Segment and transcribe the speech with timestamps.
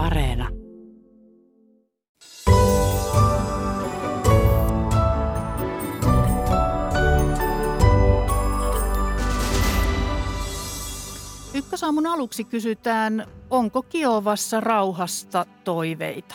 [0.00, 0.48] Areena.
[11.54, 16.34] Ykkösaamun aluksi kysytään, onko Kiovassa rauhasta toiveita?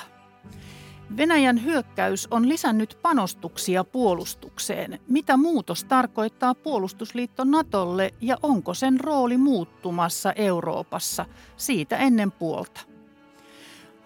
[1.17, 4.99] Venäjän hyökkäys on lisännyt panostuksia puolustukseen.
[5.07, 11.25] Mitä muutos tarkoittaa puolustusliitto Natolle ja onko sen rooli muuttumassa Euroopassa?
[11.57, 12.94] Siitä ennen puolta.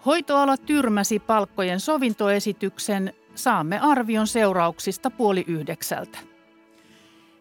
[0.06, 3.12] Hoitoala tyrmäsi palkkojen sovintoesityksen.
[3.34, 6.18] Saamme arvion seurauksista puoli yhdeksältä.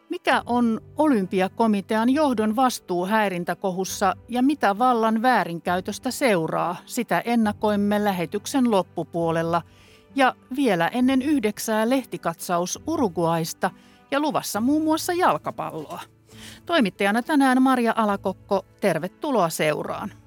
[0.10, 9.62] Mikä on olympiakomitean johdon vastuu häirintäkohussa ja mitä vallan väärinkäytöstä seuraa, sitä ennakoimme lähetyksen loppupuolella.
[10.16, 13.72] Ja vielä ennen yhdeksää lehtikatsaus Uruguaista
[14.12, 16.02] ja luvassa muun muassa jalkapalloa.
[16.66, 20.19] Toimittajana tänään Maria Alakokko, tervetuloa seuraan.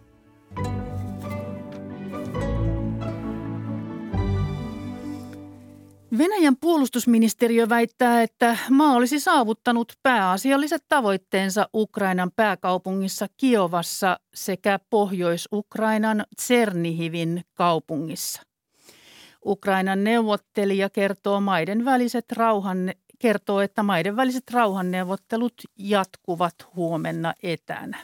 [6.19, 17.45] Venäjän puolustusministeriö väittää, että maa olisi saavuttanut pääasialliset tavoitteensa Ukrainan pääkaupungissa Kiovassa sekä Pohjois-Ukrainan Tsernihivin
[17.55, 18.43] kaupungissa.
[19.47, 27.99] Ukrainan neuvottelija kertoo, maiden väliset rauhan, kertoo, että maiden väliset rauhanneuvottelut jatkuvat huomenna etänä.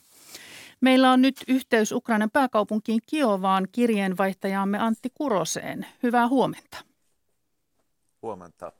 [0.81, 5.87] Meillä on nyt yhteys Ukrainan pääkaupunkiin Kiovaan kirjeenvaihtajamme Antti Kuroseen.
[6.03, 6.88] Hyvää huomenta.
[8.23, 8.73] Huomenta.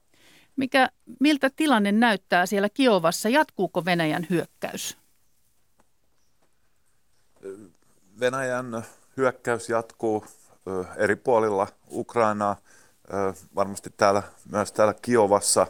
[0.57, 0.89] Mikä,
[1.21, 3.29] miltä tilanne näyttää siellä Kiovassa?
[3.29, 4.99] Jatkuuko Venäjän hyökkäys?
[8.21, 8.83] Venäjän
[9.17, 10.25] hyökkäys jatkuu
[10.97, 12.57] eri puolilla Ukrainaa,
[13.55, 14.23] varmasti täällä,
[14.53, 15.67] myös täällä Kiovassa.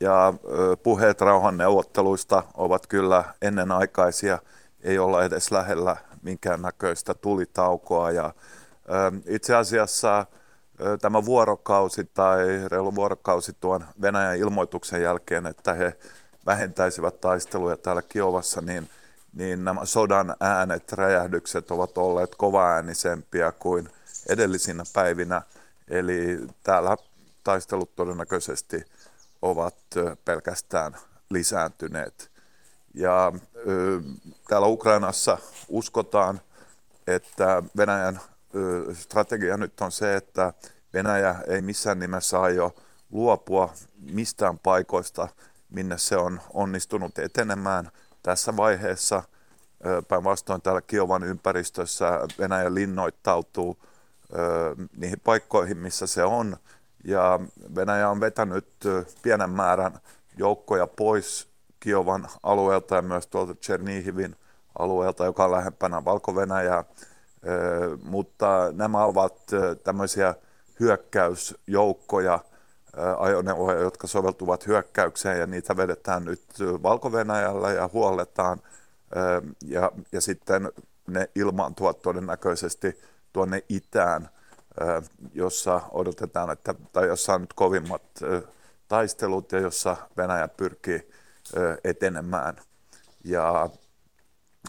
[0.00, 0.34] Ja
[0.82, 4.38] puheet rauhanneuvotteluista ovat kyllä ennenaikaisia,
[4.82, 8.10] ei olla edes lähellä minkäännäköistä tulitaukoa.
[8.10, 8.34] Ja
[9.26, 10.26] itse asiassa
[11.00, 15.96] tämä vuorokausi tai reilu vuorokausi tuon Venäjän ilmoituksen jälkeen, että he
[16.46, 18.88] vähentäisivät taisteluja täällä Kiovassa, niin,
[19.32, 23.88] niin nämä sodan äänet, räjähdykset ovat olleet kovaäänisempiä kuin
[24.28, 25.42] edellisinä päivinä.
[25.88, 26.96] Eli täällä
[27.44, 28.84] taistelut todennäköisesti
[29.42, 29.76] ovat
[30.24, 30.96] pelkästään
[31.30, 32.30] lisääntyneet.
[32.94, 33.32] Ja
[33.66, 34.00] ö,
[34.48, 35.38] täällä Ukrainassa
[35.68, 36.40] uskotaan,
[37.06, 38.20] että Venäjän
[38.92, 40.52] strategia nyt on se, että
[40.94, 42.74] Venäjä ei missään nimessä aio
[43.10, 43.72] luopua
[44.12, 45.28] mistään paikoista,
[45.70, 47.90] minne se on onnistunut etenemään
[48.22, 49.22] tässä vaiheessa.
[50.08, 53.78] Päinvastoin täällä Kiovan ympäristössä Venäjä linnoittautuu
[54.96, 56.56] niihin paikkoihin, missä se on.
[57.04, 57.40] Ja
[57.74, 58.68] Venäjä on vetänyt
[59.22, 59.98] pienen määrän
[60.36, 61.48] joukkoja pois
[61.80, 64.36] Kiovan alueelta ja myös tuolta Chernihivin
[64.78, 66.84] alueelta, joka on lähempänä Valko-Venäjää
[68.04, 69.36] mutta nämä ovat
[69.84, 70.34] tämmöisiä
[70.80, 72.40] hyökkäysjoukkoja,
[73.18, 76.42] ajoneuvoja, jotka soveltuvat hyökkäykseen ja niitä vedetään nyt
[76.82, 77.10] valko
[77.74, 78.60] ja huolletaan
[79.64, 80.72] ja, ja sitten
[81.06, 83.00] ne ilmaantuvat todennäköisesti
[83.32, 84.28] tuonne itään,
[85.34, 88.02] jossa odotetaan, että, tai jossa on nyt kovimmat
[88.88, 91.10] taistelut ja jossa Venäjä pyrkii
[91.84, 92.56] etenemään.
[93.24, 93.70] Ja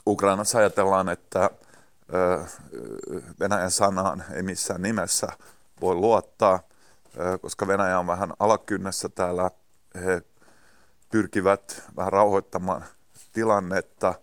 [0.08, 1.50] Ukrainassa ajatellaan, että
[3.40, 5.28] Venäjän sanaan ei missään nimessä
[5.82, 6.60] voi luottaa,
[7.42, 9.52] koska Venäjä on vähän alakynnessä täällä.
[9.96, 10.22] He
[11.12, 12.84] pyrkivät vähän rauhoittamaan
[13.34, 14.14] tilannetta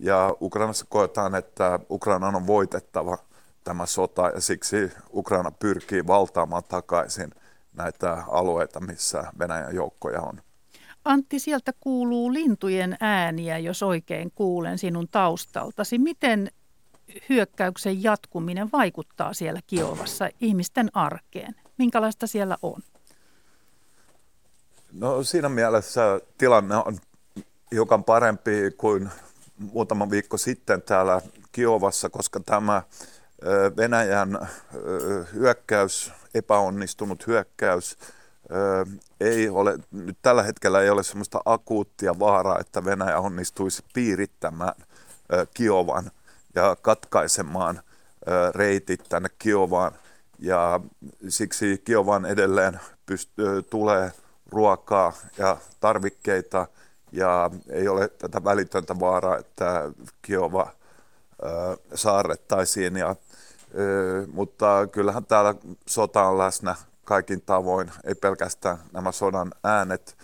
[0.00, 3.18] ja Ukrainassa koetaan, että Ukraina on voitettava
[3.64, 7.30] tämä sota ja siksi Ukraina pyrkii valtaamaan takaisin
[7.72, 10.42] näitä alueita, missä Venäjän joukkoja on.
[11.04, 15.98] Antti, sieltä kuuluu lintujen ääniä, jos oikein kuulen sinun taustaltasi.
[15.98, 16.50] Miten
[17.28, 21.54] hyökkäyksen jatkuminen vaikuttaa siellä Kiovassa ihmisten arkeen?
[21.78, 22.82] Minkälaista siellä on?
[24.92, 26.98] No siinä mielessä tilanne on
[27.72, 29.10] hiukan parempi kuin
[29.56, 31.20] muutama viikko sitten täällä
[31.52, 32.82] Kiovassa, koska tämä
[33.76, 34.48] Venäjän
[35.34, 37.98] hyökkäys, epäonnistunut hyökkäys,
[39.20, 44.74] ei ole, nyt tällä hetkellä ei ole sellaista akuuttia vaaraa, että Venäjä onnistuisi piirittämään
[45.54, 46.10] Kiovan–
[46.54, 47.82] ja katkaisemaan
[48.54, 49.92] reitit tänne Kiovaan.
[50.38, 50.80] Ja
[51.28, 54.12] siksi Kiovaan edelleen pyst- tulee
[54.50, 56.66] ruokaa ja tarvikkeita
[57.12, 59.90] ja ei ole tätä välitöntä vaaraa, että
[60.22, 60.72] Kiova
[61.94, 62.96] saarrettaisiin.
[62.96, 63.16] Ja,
[64.32, 65.54] mutta kyllähän täällä
[65.86, 70.16] sota on läsnä kaikin tavoin, ei pelkästään nämä sodan äänet.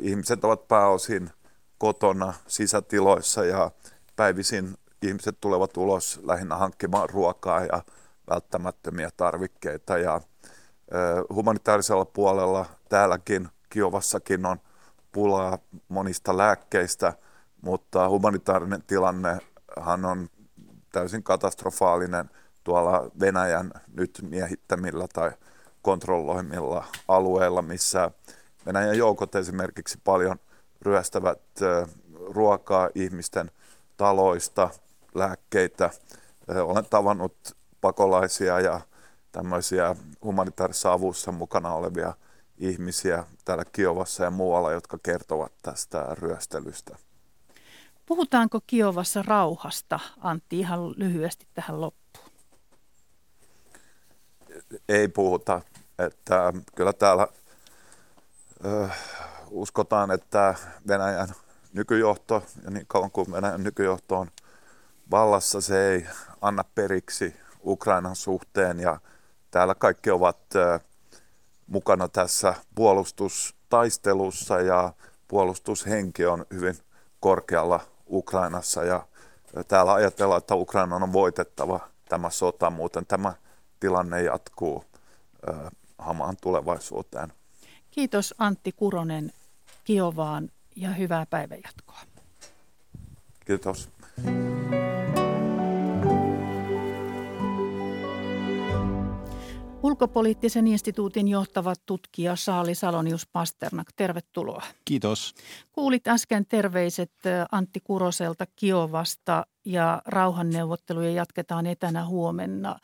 [0.00, 1.30] Ihmiset ovat pääosin
[1.78, 3.70] kotona, sisätiloissa ja
[4.16, 4.76] päivisin
[5.08, 7.82] ihmiset tulevat ulos lähinnä hankkimaan ruokaa ja
[8.30, 9.98] välttämättömiä tarvikkeita.
[9.98, 10.20] Ja
[11.34, 14.60] humanitaarisella puolella täälläkin Kiovassakin on
[15.12, 15.58] pulaa
[15.88, 17.12] monista lääkkeistä,
[17.62, 20.28] mutta humanitaarinen tilannehan on
[20.92, 22.30] täysin katastrofaalinen
[22.64, 25.30] tuolla Venäjän nyt miehittämillä tai
[25.82, 28.10] kontrolloimilla alueilla, missä
[28.66, 30.38] Venäjän joukot esimerkiksi paljon
[30.82, 31.40] ryöstävät
[32.26, 33.50] ruokaa ihmisten
[33.96, 34.70] taloista,
[35.18, 35.90] lääkkeitä.
[36.48, 38.80] Olen tavannut pakolaisia ja
[39.32, 42.14] tämmöisiä humanitaarisessa avussa mukana olevia
[42.58, 46.96] ihmisiä täällä Kiovassa ja muualla, jotka kertovat tästä ryöstelystä.
[48.06, 52.30] Puhutaanko Kiovassa rauhasta, Antti, ihan lyhyesti tähän loppuun?
[54.88, 55.60] Ei puhuta.
[55.98, 57.28] Että kyllä täällä
[58.64, 58.88] ö,
[59.50, 60.54] uskotaan, että
[60.88, 61.28] Venäjän
[61.72, 64.30] nykyjohto, ja niin kauan kuin Venäjän nykyjohto on
[65.10, 66.06] vallassa, se ei
[66.40, 69.00] anna periksi Ukrainan suhteen, ja
[69.50, 70.38] täällä kaikki ovat
[71.66, 74.92] mukana tässä puolustustaistelussa, ja
[75.28, 76.76] puolustushenki on hyvin
[77.20, 77.80] korkealla
[78.10, 79.06] Ukrainassa, ja
[79.68, 83.32] täällä ajatellaan, että Ukraina on voitettava tämä sota, muuten tämä
[83.80, 84.84] tilanne jatkuu
[85.98, 87.32] hamaan tulevaisuuteen.
[87.90, 89.32] Kiitos Antti Kuronen
[89.84, 92.00] Kiovaan ja hyvää päivänjatkoa.
[93.46, 93.88] Kiitos.
[99.86, 104.62] Ulkopoliittisen instituutin johtava tutkija Saali Salonius Pasternak, tervetuloa.
[104.84, 105.34] Kiitos.
[105.72, 107.12] Kuulit äsken terveiset
[107.52, 112.78] Antti Kuroselta Kiovasta ja rauhanneuvotteluja jatketaan etänä huomenna.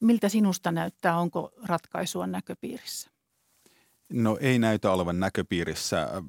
[0.00, 3.10] Miltä sinusta näyttää, onko ratkaisua näköpiirissä?
[4.12, 6.22] No ei näytä olevan näköpiirissä.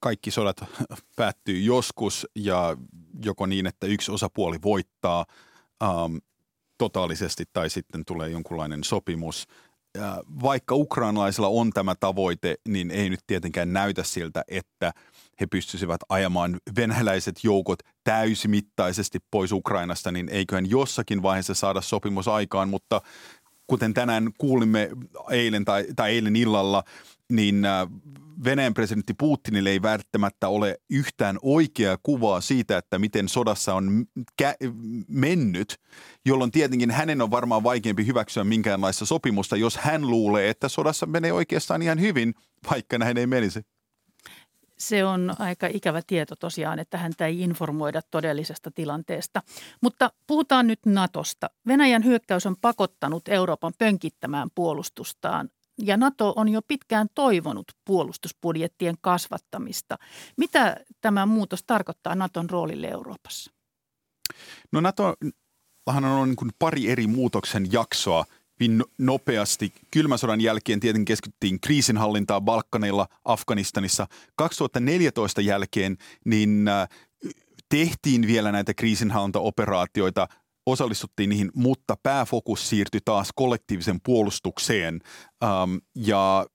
[0.00, 0.64] Kaikki sodat
[1.16, 2.76] päättyy joskus ja
[3.24, 5.26] joko niin, että yksi osapuoli voittaa
[5.82, 6.20] um,
[6.78, 9.46] totaalisesti tai sitten tulee jonkunlainen sopimus.
[9.98, 14.92] Ja vaikka ukrainalaisilla on tämä tavoite, niin ei nyt tietenkään näytä siltä, että
[15.40, 22.68] he pystyisivät ajamaan venäläiset joukot täysimittaisesti pois Ukrainasta, niin eiköhän jossakin vaiheessa saada sopimus aikaan,
[22.68, 23.00] mutta
[23.66, 24.90] kuten tänään kuulimme
[25.30, 26.84] eilen tai, tai eilen illalla,
[27.32, 27.88] niin äh,
[28.44, 34.06] Venäjän presidentti Putinille ei välttämättä ole yhtään oikeaa kuvaa siitä, että miten sodassa on
[34.42, 34.72] kä-
[35.08, 35.80] mennyt,
[36.24, 41.32] jolloin tietenkin hänen on varmaan vaikeampi hyväksyä minkäänlaista sopimusta, jos hän luulee, että sodassa menee
[41.32, 42.34] oikeastaan ihan hyvin,
[42.70, 43.60] vaikka näin ei menisi.
[44.78, 49.42] Se on aika ikävä tieto tosiaan, että häntä ei informoida todellisesta tilanteesta.
[49.80, 51.50] Mutta puhutaan nyt Natosta.
[51.66, 59.98] Venäjän hyökkäys on pakottanut Euroopan pönkittämään puolustustaan ja NATO on jo pitkään toivonut puolustusbudjettien kasvattamista.
[60.36, 63.50] Mitä tämä muutos tarkoittaa Naton roolille Euroopassa?
[64.72, 65.14] No NATO
[65.86, 68.24] on niin kuin pari eri muutoksen jaksoa
[68.60, 69.72] hyvin no-, nopeasti.
[69.90, 74.06] Kylmän sodan jälkeen tietenkin keskityttiin kriisinhallintaa Balkanilla, Afganistanissa.
[74.36, 76.88] 2014 jälkeen niin äh,
[77.68, 80.28] tehtiin vielä näitä kriisinhallintaoperaatioita–
[80.66, 85.00] osallistuttiin niihin, mutta pääfokus siirtyi taas kollektiivisen puolustukseen
[85.44, 86.46] ähm, ja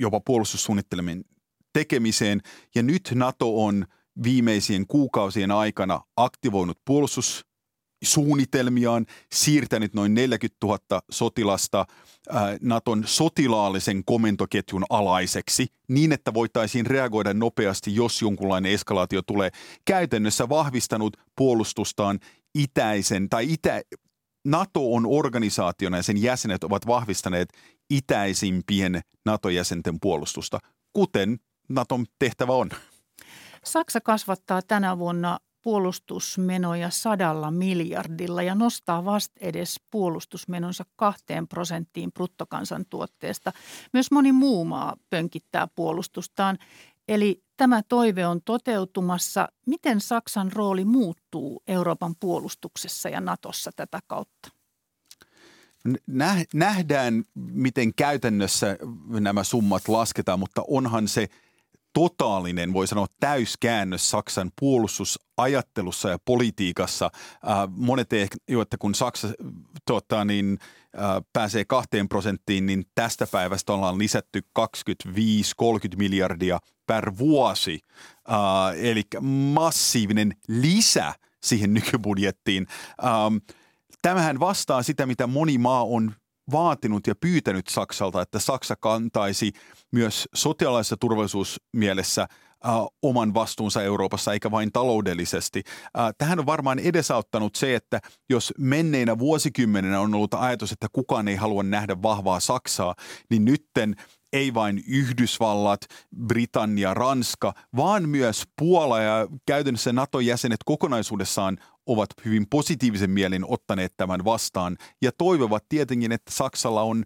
[0.00, 1.24] jopa puolustussuunnittelemien
[1.72, 2.40] tekemiseen.
[2.74, 3.86] Ja nyt NATO on
[4.22, 10.78] viimeisien kuukausien aikana aktivoinut puolustussuunnitelmiaan, siirtänyt noin 40 000
[11.10, 11.86] sotilasta
[12.34, 19.50] äh, Naton sotilaallisen komentoketjun alaiseksi niin, että voitaisiin reagoida nopeasti, jos jonkunlainen eskalaatio tulee.
[19.84, 22.18] Käytännössä vahvistanut puolustustaan
[22.54, 23.82] itäisen tai itä,
[24.44, 27.48] NATO on organisaationa ja sen jäsenet ovat vahvistaneet
[27.90, 30.58] itäisimpien NATO-jäsenten puolustusta,
[30.92, 31.38] kuten
[31.68, 32.70] NATOn tehtävä on.
[33.64, 43.52] Saksa kasvattaa tänä vuonna puolustusmenoja sadalla miljardilla ja nostaa vast edes puolustusmenonsa kahteen prosenttiin bruttokansantuotteesta.
[43.92, 46.58] Myös moni muu maa pönkittää puolustustaan.
[47.08, 49.48] Eli tämä toive on toteutumassa.
[49.66, 54.48] Miten Saksan rooli muuttuu Euroopan puolustuksessa ja Natossa tätä kautta?
[56.54, 58.76] Nähdään, miten käytännössä
[59.20, 61.28] nämä summat lasketaan, mutta onhan se
[61.92, 67.10] totaalinen, voi sanoa täyskäännös Saksan puolustusajattelussa ja politiikassa.
[67.70, 69.28] monet ehkä että kun Saksa
[69.86, 70.58] tota, niin,
[71.32, 74.62] pääsee kahteen prosenttiin, niin tästä päivästä ollaan lisätty 25-30
[75.96, 77.80] miljardia per vuosi.
[78.76, 79.02] Eli
[79.52, 82.66] massiivinen lisä siihen nykybudjettiin.
[84.02, 86.14] Tämähän vastaa sitä, mitä moni maa on
[86.52, 89.52] vaatinut ja pyytänyt Saksalta, että Saksa kantaisi
[89.92, 92.28] myös sotilaallisessa turvallisuusmielessä
[93.02, 95.62] oman vastuunsa Euroopassa, eikä vain taloudellisesti.
[95.98, 98.00] Äh, tähän on varmaan edesauttanut se, että
[98.30, 102.94] jos menneinä vuosikymmeninä on ollut ajatus, että kukaan ei halua nähdä vahvaa Saksaa,
[103.30, 103.94] niin nytten
[104.32, 105.80] ei vain Yhdysvallat,
[106.26, 114.24] Britannia, Ranska, vaan myös Puola ja käytännössä NATO-jäsenet kokonaisuudessaan ovat hyvin positiivisen mielin ottaneet tämän
[114.24, 117.04] vastaan ja toivovat tietenkin, että Saksalla on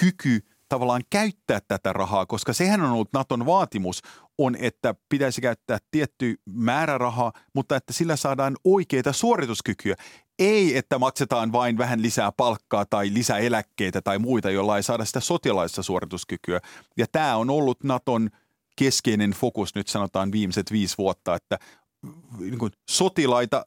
[0.00, 0.40] kyky
[0.72, 4.02] tavallaan käyttää tätä rahaa, koska sehän on ollut Naton vaatimus,
[4.38, 9.94] on, että pitäisi käyttää tietty määrä rahaa, mutta että sillä saadaan oikeita suorituskykyä.
[10.38, 15.04] Ei, että maksetaan vain vähän lisää palkkaa tai lisää eläkkeitä tai muita, jolla ei saada
[15.04, 16.60] sitä sotilaista suorituskykyä.
[16.96, 18.30] Ja tämä on ollut Naton
[18.76, 21.58] keskeinen fokus nyt sanotaan viimeiset viisi vuotta, että
[22.38, 23.66] niin kuin sotilaita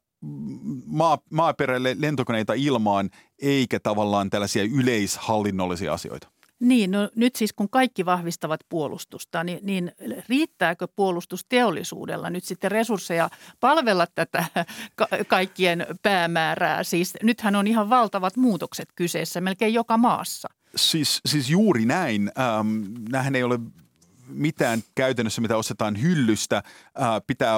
[0.85, 3.09] maa, maaperälle lentokoneita ilmaan,
[3.41, 6.34] eikä tavallaan tällaisia yleishallinnollisia asioita.
[6.59, 9.91] Niin, no nyt siis kun kaikki vahvistavat puolustusta, niin, niin
[10.29, 14.45] riittääkö puolustusteollisuudella nyt sitten resursseja palvella tätä
[14.95, 16.83] ka- kaikkien päämäärää?
[16.83, 20.50] Siis nythän on ihan valtavat muutokset kyseessä melkein joka maassa.
[20.75, 22.31] Siis, siis juuri näin.
[22.39, 23.59] Ähm, nämähän ei ole
[24.27, 26.63] mitään käytännössä, mitä ostetaan hyllystä.
[26.96, 27.55] Ää, pitää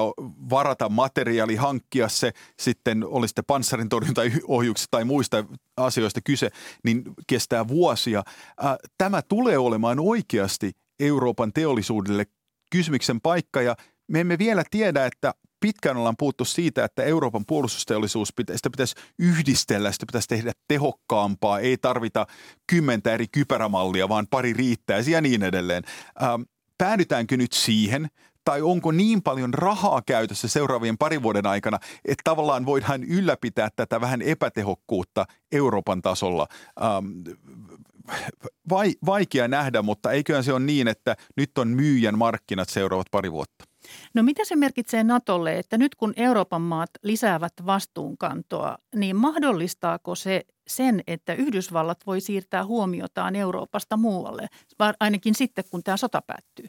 [0.50, 5.46] varata materiaali, hankkia se, sitten oli sitten panssarin torjuntaohjuksista tai muista
[5.78, 6.50] asioista kyse,
[6.84, 8.24] niin kestää vuosia.
[8.58, 12.26] Ää, tämä tulee olemaan oikeasti Euroopan teollisuudelle
[12.72, 13.76] kysymyksen paikka ja
[14.08, 19.92] me emme vielä tiedä, että pitkään ollaan puhuttu siitä, että Euroopan puolustusteollisuus sitä pitäisi yhdistellä,
[19.92, 22.28] sitä pitäisi tehdä tehokkaampaa, ei tarvita
[22.68, 25.84] kymmentä eri kypärämallia, vaan pari riittää ja niin edelleen.
[26.24, 26.42] Ähm,
[26.78, 28.08] päädytäänkö nyt siihen,
[28.46, 34.02] tai onko niin paljon rahaa käytössä seuraavien parin vuoden aikana, että tavallaan voidaan ylläpitää tätä
[34.02, 36.48] vähän epätehokkuutta Euroopan tasolla.
[36.82, 37.06] Ähm,
[38.70, 43.32] vai, vaikea nähdä, mutta eiköhän se ole niin, että nyt on myyjän markkinat seuraavat pari
[43.32, 43.66] vuotta.
[44.14, 50.46] No mitä se merkitsee Natolle, että nyt kun Euroopan maat lisäävät vastuunkantoa, niin mahdollistaako se
[50.68, 54.48] sen, että Yhdysvallat voi siirtää huomiotaan Euroopasta muualle,
[55.00, 56.66] ainakin sitten kun tämä sota päättyy?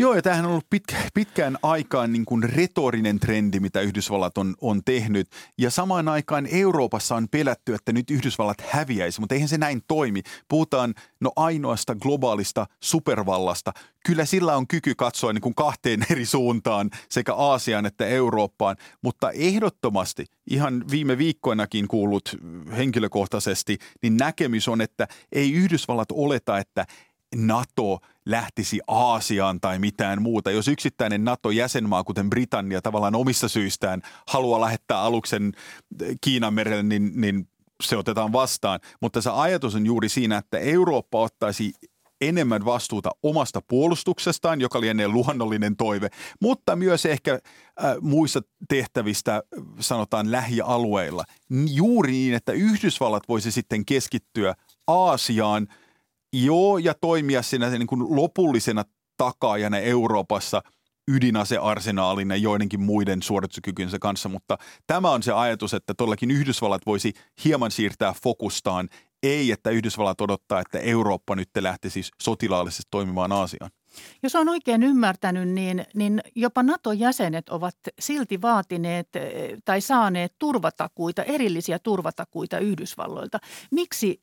[0.00, 4.54] Joo, ja tämähän on ollut pitkä, pitkään aikaan niin kuin retorinen trendi, mitä Yhdysvallat on,
[4.60, 5.28] on tehnyt.
[5.58, 10.22] Ja samaan aikaan Euroopassa on pelätty, että nyt Yhdysvallat häviäisi, mutta eihän se näin toimi.
[10.48, 13.72] Puhutaan no ainoasta globaalista supervallasta.
[14.06, 18.76] Kyllä sillä on kyky katsoa niin kuin kahteen eri suuntaan, sekä Aasiaan että Eurooppaan.
[19.02, 22.36] Mutta ehdottomasti, ihan viime viikkoinakin kuullut
[22.76, 26.86] henkilökohtaisesti, niin näkemys on, että ei Yhdysvallat oleta, että
[27.34, 30.50] NATO lähtisi Aasiaan tai mitään muuta.
[30.50, 35.52] Jos yksittäinen NATO-jäsenmaa, kuten Britannia, tavallaan omissa syistään haluaa lähettää aluksen
[36.20, 37.48] Kiinan merelle, niin, niin
[37.82, 38.80] se otetaan vastaan.
[39.00, 41.72] Mutta se ajatus on juuri siinä, että Eurooppa ottaisi
[42.20, 46.08] enemmän vastuuta omasta puolustuksestaan, joka lienee luonnollinen toive,
[46.40, 47.40] mutta myös ehkä äh,
[48.00, 49.42] muissa tehtävistä,
[49.80, 51.24] sanotaan lähialueilla.
[51.74, 54.54] Juuri niin, että Yhdysvallat voisi sitten keskittyä
[54.86, 55.68] Aasiaan–
[56.32, 58.84] Joo, ja toimia siinä niin kuin lopullisena
[59.16, 60.62] takaajana Euroopassa
[61.08, 67.12] ydinasearsenaalina joidenkin muiden suorituskykynsä kanssa, mutta tämä on se ajatus, että todellakin Yhdysvallat voisi
[67.44, 68.88] hieman siirtää fokustaan,
[69.22, 73.70] ei että Yhdysvallat odottaa, että Eurooppa nyt lähtisi siis sotilaallisesti toimimaan Aasiaan.
[74.22, 79.08] Jos on oikein ymmärtänyt, niin, niin jopa NATO-jäsenet ovat silti vaatineet
[79.64, 83.38] tai saaneet turvatakuita, erillisiä turvatakuita Yhdysvalloilta.
[83.70, 84.20] Miksi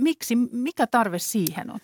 [0.00, 1.78] miksi, mikä tarve siihen on?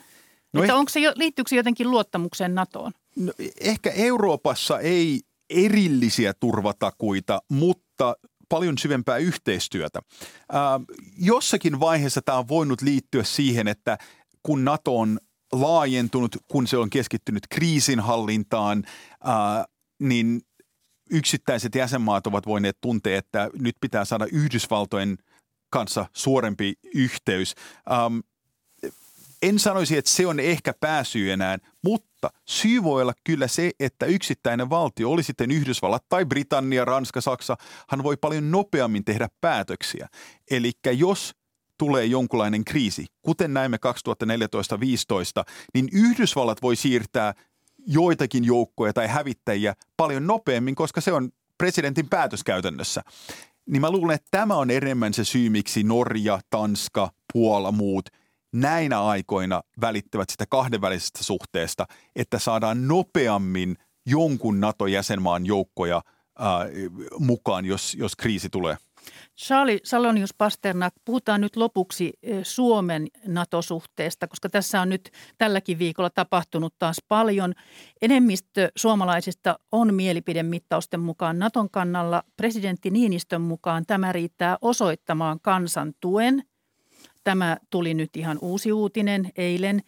[0.53, 0.79] No että eh...
[0.79, 2.93] onko se, liittyykö se jotenkin luottamukseen NATOon?
[3.17, 5.21] No, ehkä Euroopassa ei
[5.51, 8.17] erillisiä turvatakuita, mutta
[8.49, 10.01] paljon syvempää yhteistyötä.
[10.55, 10.61] Äh,
[11.19, 13.99] jossakin vaiheessa tämä on voinut liittyä siihen, että
[14.43, 15.19] kun NATO on
[15.53, 18.85] laajentunut, kun se on keskittynyt kriisinhallintaan,
[19.29, 19.65] äh,
[20.01, 20.41] niin
[21.11, 25.19] yksittäiset jäsenmaat ovat voineet tuntea, että nyt pitää saada Yhdysvaltojen
[25.71, 27.55] kanssa suorempi yhteys.
[28.07, 28.23] Um,
[29.43, 34.07] en sanoisi, että se on ehkä pääsy enää, mutta syy voi olla kyllä se, että
[34.07, 37.57] yksittäinen valtio, oli sitten Yhdysvallat tai Britannia, Ranska, Saksa,
[37.89, 40.09] hän voi paljon nopeammin tehdä päätöksiä.
[40.51, 41.35] Eli jos
[41.79, 45.45] tulee jonkunlainen kriisi, kuten näimme 2014-2015,
[45.75, 47.35] niin Yhdysvallat voi siirtää
[47.87, 53.03] joitakin joukkoja tai hävittäjiä paljon nopeammin, koska se on presidentin päätös käytännössä
[53.71, 58.09] niin mä luulen, että tämä on enemmän se syy, miksi Norja, Tanska, Puola, muut
[58.53, 66.03] näinä aikoina välittävät sitä kahdenvälisestä suhteesta, että saadaan nopeammin jonkun NATO-jäsenmaan joukkoja
[66.39, 66.67] ää,
[67.19, 68.77] mukaan, jos, jos kriisi tulee.
[69.39, 76.75] Charlie Salonius Pasternak, puhutaan nyt lopuksi Suomen NATO-suhteesta, koska tässä on nyt tälläkin viikolla tapahtunut
[76.79, 77.55] taas paljon.
[78.03, 82.23] Enemmistö suomalaisista on mielipidemittausten mukaan Naton kannalla.
[82.37, 86.43] Presidentti Niinistön mukaan tämä riittää osoittamaan kansan tuen.
[87.25, 89.81] Tämä tuli nyt ihan uusi uutinen eilen,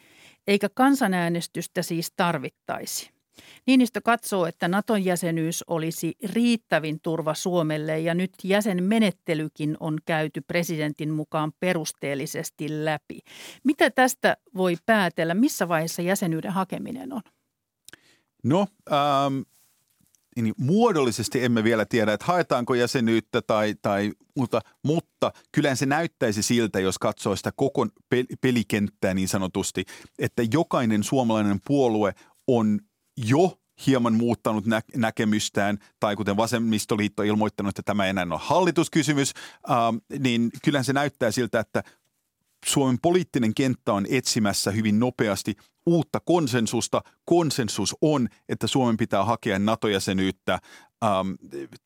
[0.47, 3.18] eikä kansanäänestystä siis tarvittaisi.
[3.67, 11.11] Niinistö katsoo, että Naton jäsenyys olisi riittävin turva Suomelle ja nyt jäsenmenettelykin on käyty presidentin
[11.11, 13.19] mukaan perusteellisesti läpi.
[13.65, 15.35] Mitä tästä voi päätellä?
[15.35, 17.21] Missä vaiheessa jäsenyyden hakeminen on?
[18.45, 19.41] No, ähm,
[20.43, 26.43] niin muodollisesti emme vielä tiedä, että haetaanko jäsenyyttä tai, tai muuta, mutta kyllä se näyttäisi
[26.43, 27.87] siltä, jos katsoo sitä koko
[28.41, 29.85] pelikenttää niin sanotusti,
[30.19, 32.15] että jokainen suomalainen puolue
[32.47, 32.81] on
[33.27, 39.33] jo hieman muuttanut nä- näkemystään, tai kuten vasemmistoliitto ilmoittanut, että tämä ei enää ole hallituskysymys,
[39.71, 39.77] äh,
[40.19, 41.83] niin kyllä se näyttää siltä, että
[42.67, 45.57] Suomen poliittinen kenttä on etsimässä hyvin nopeasti
[45.87, 47.03] uutta konsensusta.
[47.25, 50.59] Konsensus on, että Suomen pitää hakea NATO-jäsenyyttä.
[51.05, 51.31] Ähm,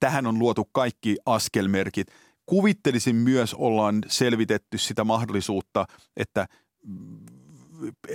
[0.00, 2.06] tähän on luotu kaikki askelmerkit.
[2.46, 5.86] Kuvittelisin myös, ollaan selvitetty sitä mahdollisuutta,
[6.16, 6.48] että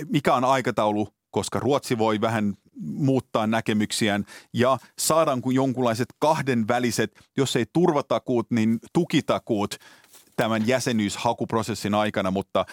[0.08, 7.56] mikä on aikataulu koska Ruotsi voi vähän muuttaa näkemyksiään ja saadaan kuin jonkunlaiset kahdenväliset, jos
[7.56, 9.74] ei turvatakuut, niin tukitakuut
[10.36, 12.64] tämän jäsenyyshakuprosessin aikana, mutta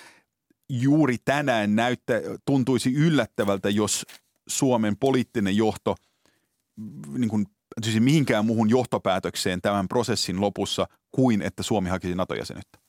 [0.69, 2.13] juuri tänään näyttä,
[2.45, 4.05] tuntuisi yllättävältä, jos
[4.47, 5.95] Suomen poliittinen johto
[7.17, 7.45] niin kuin,
[7.99, 12.84] mihinkään muuhun johtopäätökseen tämän prosessin lopussa kuin että Suomi hakisi NATO-jäsenyyttä.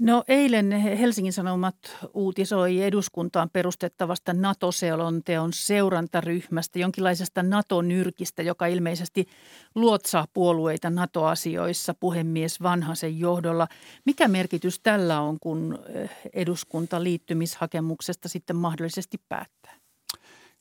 [0.00, 1.76] No eilen Helsingin Sanomat
[2.14, 9.26] uutisoi eduskuntaan perustettavasta NATO-selonteon seurantaryhmästä, jonkinlaisesta NATO-nyrkistä, joka ilmeisesti
[9.74, 13.68] luotsaa puolueita NATO-asioissa puhemies Vanhasen johdolla.
[14.04, 19.74] Mikä merkitys tällä on, kun eh, eduskunta liittymishakemuksesta sitten mahdollisesti päättää?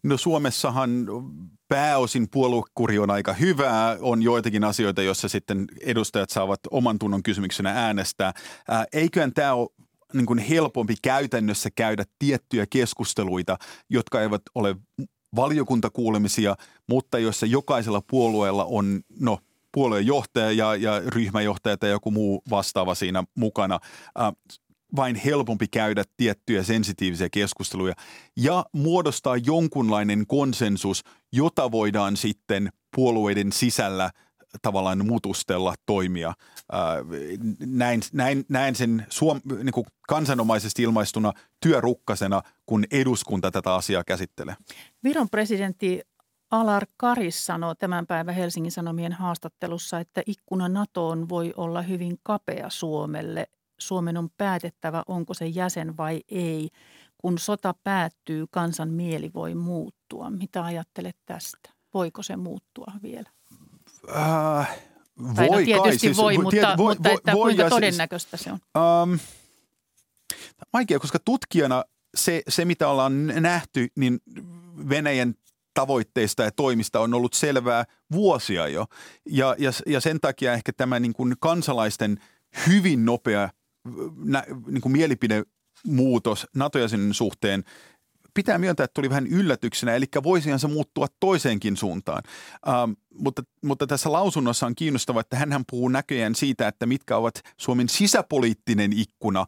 [0.04, 1.08] No Suomessahan
[1.68, 3.98] pääosin puoluekuri on aika hyvää.
[4.02, 8.34] On joitakin asioita, joissa sitten edustajat saavat oman tunnon kysymyksenä äänestää.
[8.68, 9.70] Ää, eiköhän tämä ole
[10.14, 13.58] niin kuin helpompi käytännössä käydä tiettyjä keskusteluita,
[13.90, 14.76] jotka eivät ole
[15.36, 16.56] valiokuntakuulemisia,
[16.88, 19.40] mutta joissa jokaisella puolueella on no,
[19.72, 23.80] puoluejohtaja ja, ja ryhmäjohtaja tai joku muu vastaava siinä mukana
[24.96, 27.94] vain helpompi käydä tiettyjä sensitiivisiä keskusteluja
[28.36, 34.12] ja muodostaa jonkunlainen konsensus, jota voidaan sitten puolueiden sisällä
[34.62, 36.34] tavallaan mutustella toimia.
[37.66, 44.56] Näin, näin, näin sen suom, niin kuin kansanomaisesti ilmaistuna työrukkasena, kun eduskunta tätä asiaa käsittelee.
[45.04, 46.02] Viron presidentti
[46.52, 52.70] Alar Karis sanoo tämän päivän Helsingin Sanomien haastattelussa, että ikkuna NATOon voi olla hyvin kapea
[52.70, 53.48] Suomelle
[53.80, 56.70] Suomen on päätettävä, onko se jäsen vai ei.
[57.18, 60.30] Kun sota päättyy, kansan mieli voi muuttua.
[60.30, 61.70] Mitä ajattelet tästä?
[61.94, 63.30] Voiko se muuttua vielä?
[64.16, 64.80] Äh,
[65.36, 68.38] voi no tietysti kai, siis, voi, mutta, tiet, voi, mutta että voi, kuinka siis- todennäköistä
[68.38, 69.04] siis, se on?
[69.10, 69.20] Um,
[70.74, 71.84] vaikea, koska tutkijana
[72.16, 74.20] se, se, mitä ollaan nähty, niin
[74.90, 75.36] Venäjän
[75.74, 78.86] tavoitteista ja toimista on ollut selvää vuosia jo.
[79.30, 82.22] Ja, ja, ja sen takia ehkä tämä niin kuin kansalaisten
[82.68, 83.50] hyvin nopea
[84.24, 86.80] nä, niin kuin mielipidemuutos nato
[87.12, 87.64] suhteen
[88.34, 92.24] pitää myöntää, että tuli vähän yllätyksenä, eli voisihan se muuttua toiseenkin suuntaan.
[92.68, 97.42] Ähm, mutta, mutta tässä lausunnossa on kiinnostavaa, että hän puhuu näköjään siitä, että mitkä ovat
[97.58, 99.46] Suomen sisäpoliittinen ikkuna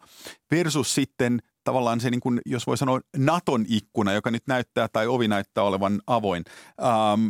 [0.52, 5.08] versus sitten tavallaan se, niin kuin, jos voi sanoa, Naton ikkuna, joka nyt näyttää tai
[5.08, 6.44] ovi näyttää olevan avoin.
[6.82, 7.30] Ähm,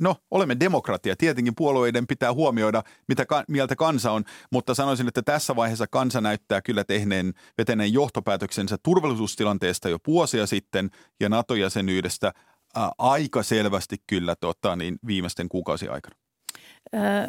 [0.00, 1.16] No, olemme demokratia.
[1.16, 6.20] Tietenkin puolueiden pitää huomioida, mitä ka- mieltä kansa on, mutta sanoisin, että tässä vaiheessa kansa
[6.20, 12.32] näyttää kyllä tehneen, veteneen johtopäätöksensä turvallisuustilanteesta jo vuosia sitten ja NATO-jäsenyydestä
[12.74, 16.16] ää, aika selvästi kyllä tota, niin viimeisten kuukausien aikana.
[16.94, 17.28] Äh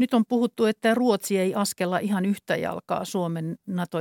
[0.00, 3.98] nyt on puhuttu, että Ruotsi ei askella ihan yhtä jalkaa Suomen, NATO,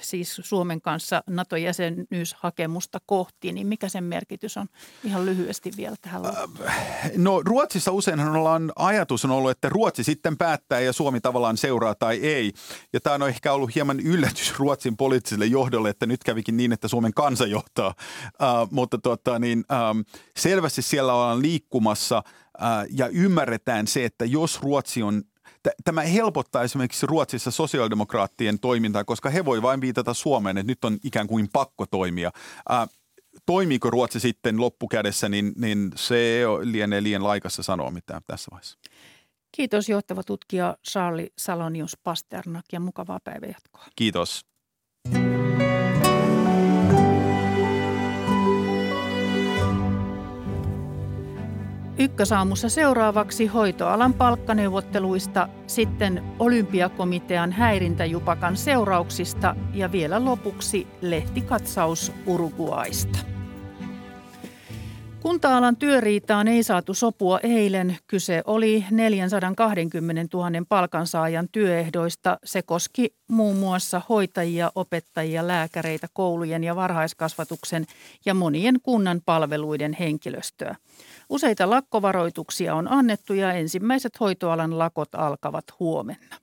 [0.00, 4.66] siis Suomen kanssa NATO-jäsenyyshakemusta kohti, niin mikä sen merkitys on
[5.04, 6.68] ihan lyhyesti vielä tähän loppuun?
[7.16, 11.94] No Ruotsissa useinhan ollaan, ajatus on ollut, että Ruotsi sitten päättää ja Suomi tavallaan seuraa
[11.94, 12.52] tai ei.
[12.92, 16.88] Ja tämä on ehkä ollut hieman yllätys Ruotsin poliittiselle johdolle, että nyt kävikin niin, että
[16.88, 17.94] Suomen kansa johtaa.
[18.24, 20.04] Uh, mutta tota, niin, um,
[20.36, 25.22] selvästi siellä ollaan liikkumassa uh, ja ymmärretään se, että jos Ruotsi on
[25.84, 30.98] tämä helpottaa esimerkiksi Ruotsissa sosiaalidemokraattien toimintaa, koska he voi vain viitata Suomeen, että nyt on
[31.04, 32.30] ikään kuin pakko toimia.
[32.68, 32.86] Ää,
[33.46, 38.78] toimiiko Ruotsi sitten loppukädessä, niin, niin se lienee liian laikassa sanoa mitään tässä vaiheessa.
[39.52, 43.84] Kiitos johtava tutkija Charlie Salonius Pasternak ja mukavaa päivänjatkoa.
[43.96, 44.46] Kiitos.
[51.98, 63.18] Ykkösaamussa seuraavaksi hoitoalan palkkaneuvotteluista, sitten olympiakomitean häirintäjupakan seurauksista ja vielä lopuksi lehtikatsaus Uruguaista.
[65.22, 67.96] Kunta-alan työriitaan ei saatu sopua eilen.
[68.06, 72.38] Kyse oli 420 000 palkansaajan työehdoista.
[72.44, 77.86] Se koski muun muassa hoitajia, opettajia, lääkäreitä, koulujen ja varhaiskasvatuksen
[78.26, 80.76] ja monien kunnan palveluiden henkilöstöä.
[81.28, 86.36] Useita lakkovaroituksia on annettu ja ensimmäiset hoitoalan lakot alkavat huomenna.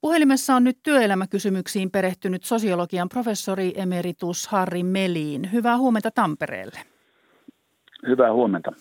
[0.00, 5.52] Puhelimessa on nyt työelämäkysymyksiin perehtynyt sosiologian professori emeritus Harri Meliin.
[5.52, 6.91] Hyvää huomenta Tampereelle.
[8.06, 8.72] Hyvää huomenta.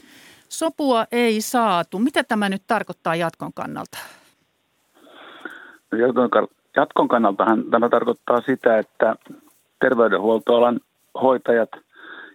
[0.49, 1.99] Sopua ei saatu.
[1.99, 3.97] Mitä tämä nyt tarkoittaa jatkon kannalta?
[6.75, 9.15] Jatkon kannaltahan tämä tarkoittaa sitä, että
[9.79, 10.79] terveydenhuoltoalan
[11.21, 11.69] hoitajat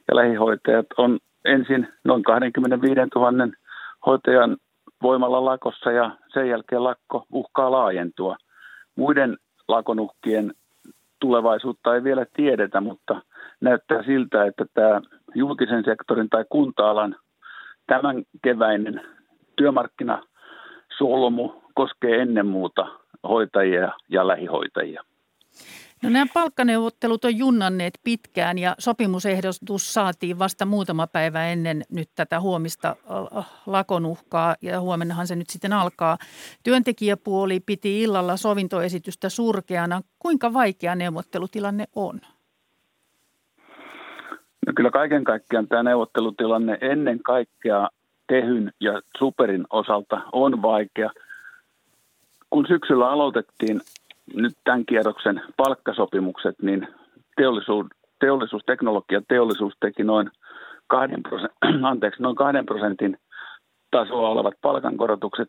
[0.09, 3.33] ja lähihoitajat on ensin noin 25 000
[4.07, 4.57] hoitajan
[5.03, 8.37] voimalla lakossa ja sen jälkeen lakko uhkaa laajentua.
[8.96, 9.37] Muiden
[9.68, 10.55] lakonuhkien
[11.20, 13.22] tulevaisuutta ei vielä tiedetä, mutta
[13.60, 15.00] näyttää siltä, että tämä
[15.34, 17.16] julkisen sektorin tai kunta-alan
[17.86, 19.00] tämän keväinen
[19.56, 22.86] työmarkkinasolmu koskee ennen muuta
[23.28, 25.02] hoitajia ja lähihoitajia.
[26.02, 32.40] No nämä palkkaneuvottelut on junnanneet pitkään ja sopimusehdotus saatiin vasta muutama päivä ennen nyt tätä
[32.40, 36.18] huomista äh, lakonuhkaa ja huomennahan se nyt sitten alkaa.
[36.62, 40.00] Työntekijäpuoli piti illalla sovintoesitystä surkeana.
[40.18, 42.20] Kuinka vaikea neuvottelutilanne on?
[44.66, 47.88] No kyllä kaiken kaikkiaan tämä neuvottelutilanne ennen kaikkea
[48.26, 51.11] Tehyn ja Superin osalta on vaikea.
[52.50, 53.81] Kun syksyllä aloitettiin
[54.35, 56.88] nyt tämän kierroksen palkkasopimukset, niin
[57.37, 57.87] teollisuus,
[58.20, 60.31] teollisuus teknologia teollisuus teki noin
[60.87, 63.18] kahden, prosentin, anteeksi, noin prosentin
[63.90, 65.48] tasoa olevat palkankorotukset.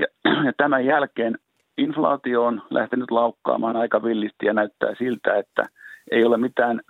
[0.00, 0.06] Ja,
[0.46, 1.38] ja tämän jälkeen
[1.78, 5.62] inflaatio on lähtenyt laukkaamaan aika villisti ja näyttää siltä, että
[6.10, 6.80] ei ole mitään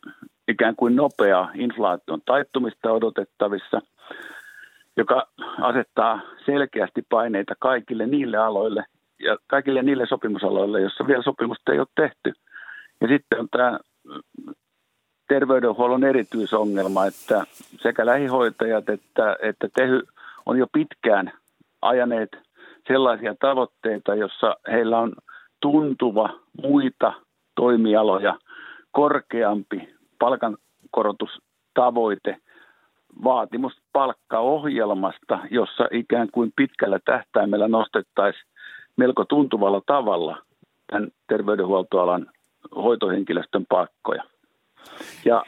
[0.49, 3.81] ikään kuin nopeaa inflaation taittumista odotettavissa,
[4.97, 5.29] joka
[5.61, 8.85] asettaa selkeästi paineita kaikille niille aloille,
[9.23, 12.33] ja kaikille niille sopimusaloille, joissa vielä sopimusta ei ole tehty.
[13.01, 13.79] Ja sitten on tämä
[15.29, 17.45] terveydenhuollon erityisongelma, että
[17.81, 20.03] sekä lähihoitajat että, että Tehy
[20.47, 21.33] on jo pitkään
[21.83, 22.39] ajaneet
[22.89, 25.13] sellaisia tavoitteita, jossa heillä on
[25.61, 26.31] tuntuva
[26.63, 27.13] muita
[27.55, 28.39] toimialoja
[28.93, 32.37] korkeampi palkankorotustavoite,
[33.25, 38.47] vaatimus palkkaohjelmasta, jossa ikään kuin pitkällä tähtäimellä nostettaisiin
[38.97, 40.43] melko tuntuvalla tavalla
[40.87, 42.27] tämän terveydenhuoltoalan
[42.77, 44.23] hoitohenkilöstön palkkoja.
[45.25, 45.45] Ja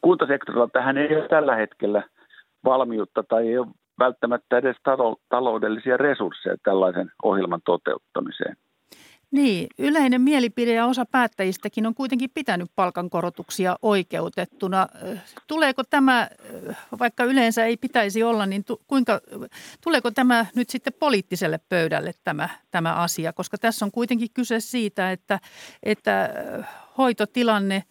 [0.00, 2.02] kuntasektorilla tähän ei ole tällä hetkellä
[2.64, 3.66] valmiutta tai ei ole
[3.98, 4.76] välttämättä edes
[5.28, 8.56] taloudellisia resursseja tällaisen ohjelman toteuttamiseen.
[9.34, 14.88] Niin, yleinen mielipide ja osa päättäjistäkin on kuitenkin pitänyt palkankorotuksia oikeutettuna.
[15.46, 16.28] Tuleeko tämä,
[16.98, 19.20] vaikka yleensä ei pitäisi olla, niin kuinka,
[19.80, 23.32] tuleeko tämä nyt sitten poliittiselle pöydälle tämä, tämä asia?
[23.32, 25.40] Koska tässä on kuitenkin kyse siitä, että,
[25.82, 26.30] että
[26.98, 27.84] hoitotilanne,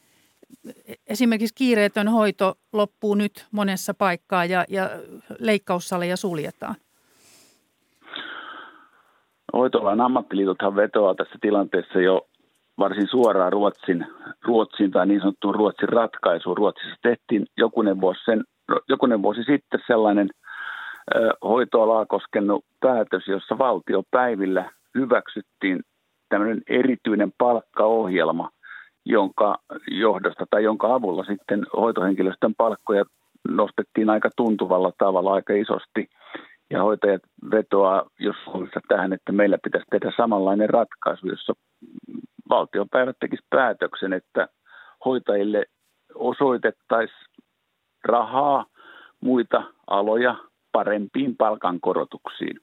[1.07, 4.89] esimerkiksi kiireetön hoito loppuu nyt monessa paikkaa ja, ja
[5.39, 6.75] leikkaussaleja suljetaan.
[9.63, 12.27] Hoitoalan ammattiliitothan vetoaa tässä tilanteessa jo
[12.77, 14.05] varsin suoraan Ruotsin,
[14.41, 16.57] Ruotsin tai niin sanottuun Ruotsin ratkaisuun.
[16.57, 18.43] Ruotsissa tehtiin jokunen vuosi, sen,
[18.89, 20.29] jokunen vuosi sitten sellainen
[21.15, 25.81] ö, hoitoalaa koskenut päätös, jossa valtiopäivillä hyväksyttiin
[26.29, 28.49] tämmöinen erityinen palkkaohjelma,
[29.05, 29.57] jonka
[29.91, 33.05] johdosta tai jonka avulla sitten hoitohenkilöstön palkkoja
[33.47, 36.09] nostettiin aika tuntuvalla tavalla aika isosti
[36.69, 37.21] ja hoitajat
[37.51, 38.35] vetoaa jos
[38.87, 41.53] tähän, että meillä pitäisi tehdä samanlainen ratkaisu, jossa
[42.49, 44.47] valtiopäivät tekisi päätöksen, että
[45.05, 45.65] hoitajille
[46.15, 47.19] osoitettaisiin
[48.03, 48.65] rahaa
[49.21, 50.35] muita aloja
[50.71, 52.59] parempiin palkankorotuksiin.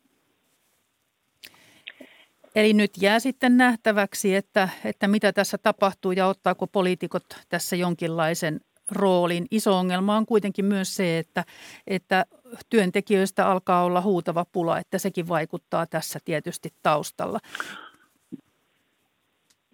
[2.54, 8.60] Eli nyt jää sitten nähtäväksi, että, että mitä tässä tapahtuu ja ottaako poliitikot tässä jonkinlaisen
[8.92, 9.46] roolin.
[9.50, 11.44] Iso ongelma on kuitenkin myös se, että,
[11.86, 12.24] että
[12.70, 17.38] työntekijöistä alkaa olla huutava pula, että sekin vaikuttaa tässä tietysti taustalla.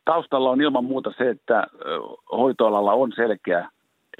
[0.04, 1.66] Taustalla on ilman muuta se, että
[2.32, 3.68] hoitoalalla on selkeä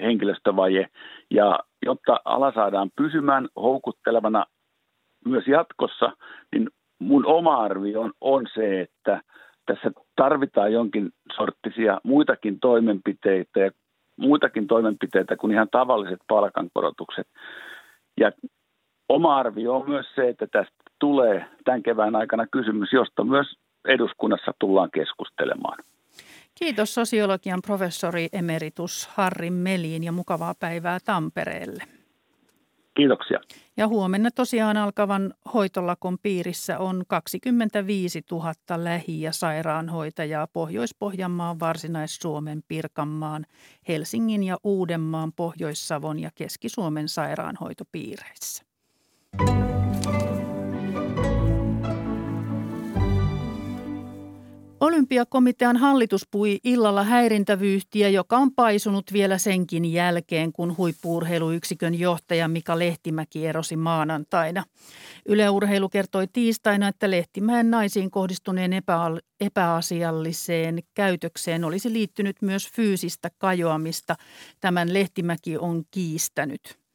[0.02, 0.88] henkilöstövaje
[1.30, 4.44] ja jotta ala saadaan pysymään houkuttelevana
[5.24, 6.16] myös jatkossa,
[6.52, 9.22] niin mun oma arvio on, on se, että
[9.66, 13.70] tässä tarvitaan jonkin sorttisia muitakin toimenpiteitä ja
[14.16, 17.26] muitakin toimenpiteitä kuin ihan tavalliset palkankorotukset.
[18.20, 18.33] Ja
[19.09, 23.46] oma arvio on myös se, että tästä tulee tämän kevään aikana kysymys, josta myös
[23.88, 25.79] eduskunnassa tullaan keskustelemaan.
[26.55, 31.83] Kiitos sosiologian professori emeritus Harri Meliin ja mukavaa päivää Tampereelle.
[32.96, 33.40] Kiitoksia.
[33.76, 43.46] Ja huomenna tosiaan alkavan hoitolakon piirissä on 25 000 lähi- ja sairaanhoitajaa Pohjois-Pohjanmaan, Varsinais-Suomen, Pirkanmaan,
[43.88, 48.64] Helsingin ja Uudenmaan, Pohjois-Savon ja Keski-Suomen sairaanhoitopiireissä.
[54.81, 62.79] Olympiakomitean hallitus pui illalla häirintävyyhtiä, joka on paisunut vielä senkin jälkeen, kun huippuurheiluyksikön johtaja Mika
[62.79, 64.65] Lehtimäki erosi maanantaina.
[65.27, 73.31] Yle Urheilu kertoi tiistaina, että Lehtimäen naisiin kohdistuneen epä- epäasialliseen käytökseen olisi liittynyt myös fyysistä
[73.39, 74.17] kajoamista.
[74.61, 76.86] Tämän Lehtimäki on kiistänyt.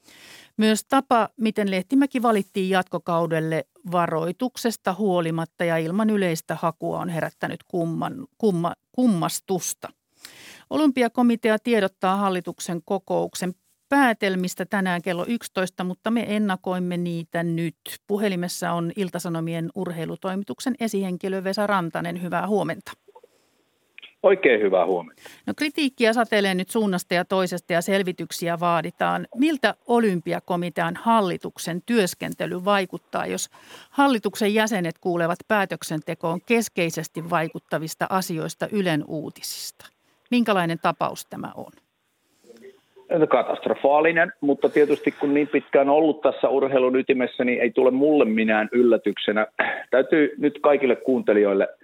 [0.62, 8.28] Myös tapa, miten Lehtimäki valittiin jatkokaudelle varoituksesta huolimatta ja ilman yleistä hakua on herättänyt kumman,
[8.38, 9.89] kumma, kummastusta.
[10.69, 13.54] Olympiakomitea tiedottaa hallituksen kokouksen
[13.89, 17.78] päätelmistä tänään kello 11, mutta me ennakoimme niitä nyt.
[18.08, 22.21] Puhelimessa on Iltasanomien urheilutoimituksen esihenkilö Vesa Rantanen.
[22.21, 22.91] Hyvää huomenta.
[24.23, 25.21] Oikein hyvää huomenta.
[25.47, 29.27] No kritiikkiä satelee nyt suunnasta ja toisesta ja selvityksiä vaaditaan.
[29.36, 33.49] Miltä olympiakomitean hallituksen työskentely vaikuttaa, jos
[33.89, 39.86] hallituksen jäsenet kuulevat päätöksentekoon keskeisesti vaikuttavista asioista Ylen uutisista?
[40.31, 41.71] Minkälainen tapaus tämä on?
[43.19, 48.25] No, katastrofaalinen, mutta tietysti kun niin pitkään ollut tässä urheilun ytimessä, niin ei tule mulle
[48.25, 49.47] minään yllätyksenä.
[49.89, 51.67] Täytyy nyt kaikille kuuntelijoille–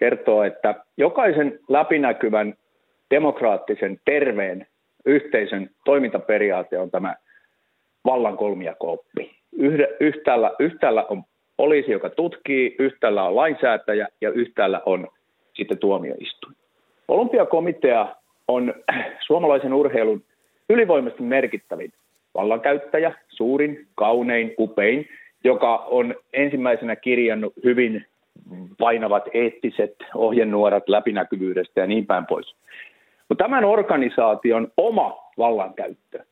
[0.00, 2.54] kertoo, että jokaisen läpinäkyvän,
[3.10, 4.66] demokraattisen, terveen
[5.06, 7.14] yhteisön toimintaperiaate on tämä
[8.04, 9.30] vallan kolmiakooppi.
[10.00, 11.22] Yhtäällä, yhtäällä on
[11.56, 15.08] poliisi, joka tutkii, yhtäällä on lainsäätäjä ja yhtäällä on
[15.54, 16.56] sitten tuomioistuin.
[17.08, 18.16] Olympiakomitea
[18.48, 18.74] on
[19.26, 20.22] suomalaisen urheilun
[20.68, 21.92] ylivoimaisesti merkittävin
[22.34, 25.08] vallankäyttäjä, suurin, kaunein, upein,
[25.44, 28.06] joka on ensimmäisenä kirjannut hyvin
[28.78, 32.54] painavat eettiset ohjenuorat läpinäkyvyydestä ja niin päin pois.
[33.28, 36.24] Mutta tämän organisaation oma vallankäyttö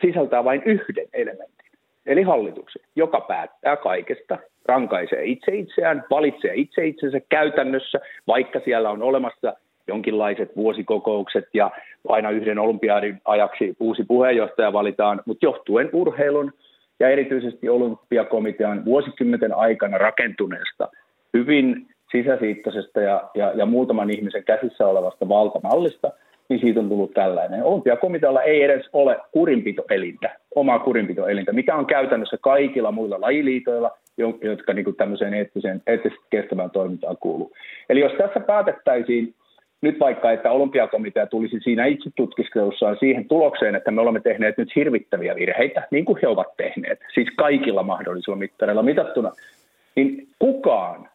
[0.00, 1.70] sisältää vain yhden elementin,
[2.06, 9.02] eli hallituksen, joka päättää kaikesta, rankaisee itse itseään, valitsee itse itsensä käytännössä, vaikka siellä on
[9.02, 9.54] olemassa
[9.88, 11.70] jonkinlaiset vuosikokoukset ja
[12.08, 16.52] aina yhden olympiadin ajaksi uusi puheenjohtaja valitaan, mutta johtuen urheilun
[17.00, 20.88] ja erityisesti olympiakomitean vuosikymmenten aikana rakentuneesta
[21.36, 26.12] hyvin sisäsiittoisesta ja, ja, ja muutaman ihmisen käsissä olevasta valtamallista,
[26.48, 27.64] niin siitä on tullut tällainen.
[27.64, 33.90] Olympiakomitealla ei edes ole kurinpitoelintä, omaa kurinpitoelintä, mikä on käytännössä kaikilla muilla lajiliitoilla,
[34.42, 37.52] jotka niin kuin tämmöiseen eettiseen, eettisesti kestävään toimintaan kuuluu.
[37.88, 39.34] Eli jos tässä päätettäisiin
[39.80, 44.76] nyt vaikka, että olympiakomitea tulisi siinä itse tutkiskelussaan siihen tulokseen, että me olemme tehneet nyt
[44.76, 49.32] hirvittäviä virheitä, niin kuin he ovat tehneet, siis kaikilla mahdollisilla mittareilla mitattuna,
[49.96, 51.08] niin kukaan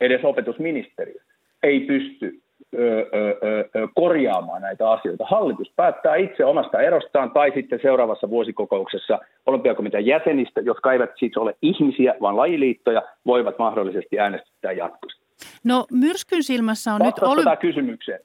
[0.00, 1.20] edes opetusministeriö
[1.62, 2.40] ei pysty
[2.74, 3.04] ö, ö,
[3.76, 5.24] ö, korjaamaan näitä asioita.
[5.26, 11.54] Hallitus päättää itse omasta erostaan tai sitten seuraavassa vuosikokouksessa olympiakomitean jäsenistä, jotka eivät siis ole
[11.62, 15.20] ihmisiä, vaan lajiliittoja, voivat mahdollisesti äänestää jatkosta.
[15.64, 17.46] No myrskyn silmässä on Vastaus nyt...
[17.46, 18.20] Olymp- kysymykseen.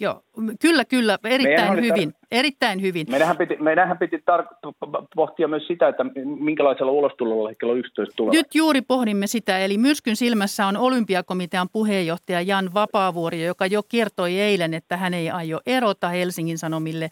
[0.00, 0.22] Joo,
[0.60, 3.06] kyllä, kyllä, erittäin hyvin, tar- erittäin hyvin.
[3.10, 8.32] Meidänhän piti, meidänhän piti tar- pohtia myös sitä, että minkälaisella ulostulolla kello 11 tulee.
[8.32, 14.40] Nyt juuri pohdimme sitä, eli myrskyn silmässä on olympiakomitean puheenjohtaja Jan Vapaavuori, joka jo kertoi
[14.40, 17.10] eilen, että hän ei aio erota Helsingin Sanomille.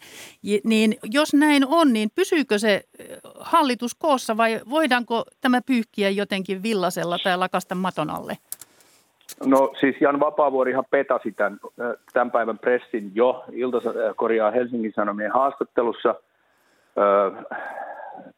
[0.63, 2.81] Niin jos näin on, niin pysyykö se
[3.39, 8.37] hallitus koossa vai voidaanko tämä pyyhkiä jotenkin villasella tai lakasta maton alle?
[9.45, 11.59] No siis Jan Vapaavuorihan petasi tämän,
[12.13, 13.45] tämän päivän pressin jo.
[13.51, 13.77] Ilta
[14.15, 16.15] korjaa Helsingin Sanomien haastattelussa.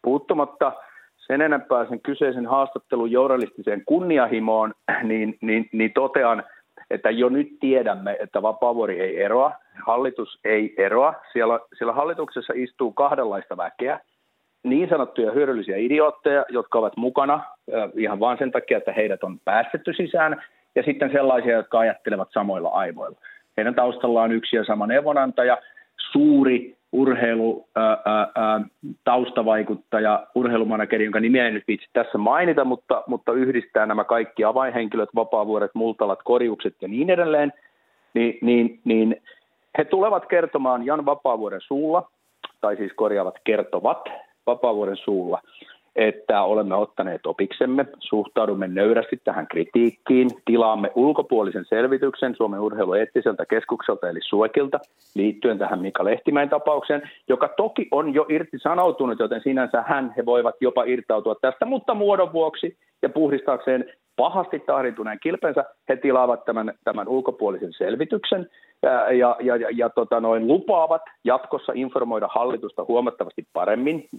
[0.01, 0.71] Puuttumatta
[1.17, 4.73] sen enempää sen kyseisen haastattelun journalistiseen kunniahimoon,
[5.03, 6.43] niin, niin, niin totean,
[6.89, 9.51] että jo nyt tiedämme, että Vapaavuori ei eroa,
[9.85, 11.13] hallitus ei eroa.
[11.33, 13.99] Siellä, siellä hallituksessa istuu kahdenlaista väkeä,
[14.63, 17.43] niin sanottuja hyödyllisiä idiootteja, jotka ovat mukana
[17.97, 20.41] ihan vain sen takia, että heidät on päästetty sisään,
[20.75, 23.17] ja sitten sellaisia, jotka ajattelevat samoilla aivoilla.
[23.57, 25.57] Heidän taustallaan yksi ja sama neuvonantaja,
[26.11, 27.97] suuri urheilu ää,
[28.35, 28.61] ää,
[29.03, 35.09] taustavaikuttaja, urheilumanageri, jonka nimeä en nyt viitsi tässä mainita, mutta, mutta yhdistää nämä kaikki avainhenkilöt,
[35.15, 37.53] vapaavuoret, multalat, korjukset ja niin edelleen,
[38.13, 39.21] niin, niin, niin
[39.77, 42.09] he tulevat kertomaan Jan Vapaavuoren suulla,
[42.61, 44.09] tai siis korjaavat kertovat
[44.47, 45.41] Vapaavuoren suulla–
[45.97, 54.19] että olemme ottaneet opiksemme, suhtaudumme nöyrästi tähän kritiikkiin, tilaamme ulkopuolisen selvityksen Suomen urheilueettiseltä keskukselta eli
[54.23, 54.79] Suekilta
[55.15, 60.55] liittyen tähän Mika Lehtimäen tapaukseen, joka toki on jo irtisanoutunut, joten sinänsä hän he voivat
[60.61, 63.85] jopa irtautua tästä, mutta muodon vuoksi ja puhdistaakseen
[64.17, 68.49] pahasti tahrituneen kilpensä, he tilaavat tämän, tämän ulkopuolisen selvityksen
[68.83, 74.09] ja, ja, ja, ja tota noin, lupaavat jatkossa informoida hallitusta huomattavasti paremmin,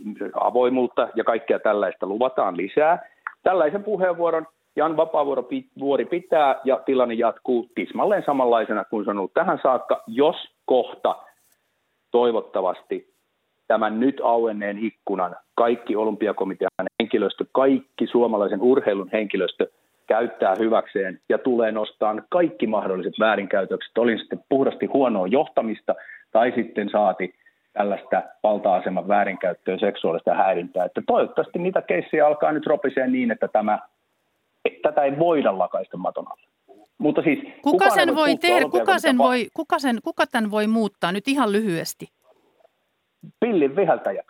[0.40, 2.98] avoimuutta ja kaikkea tällaista luvataan lisää.
[3.42, 9.60] Tällaisen puheenvuoron Jan Vapaavuori pitää ja tilanne jatkuu tismalleen samanlaisena kuin se on ollut tähän
[9.62, 11.16] saakka, jos kohta
[12.10, 13.08] toivottavasti
[13.68, 16.70] tämän nyt auenneen ikkunan kaikki olympiakomitean
[17.02, 19.66] henkilöstö, kaikki suomalaisen urheilun henkilöstö
[20.08, 25.94] käyttää hyväkseen ja tulee nostaa kaikki mahdolliset väärinkäytökset, oli sitten puhdasti huonoa johtamista
[26.32, 27.34] tai sitten saati
[27.72, 30.84] tällaista valta-aseman väärinkäyttöä, seksuaalista häirintää.
[30.84, 33.78] Että toivottavasti niitä keissiä alkaa nyt ropiseen niin, että tämä,
[34.82, 36.48] tätä ei voida lakaista maton alle.
[36.98, 41.12] Mutta siis, kuka sen voi tehdä, kuka, sen voi, kuka, sen, kuka tämän voi muuttaa
[41.12, 42.06] nyt ihan lyhyesti?
[43.40, 44.26] Pillin viheltäjät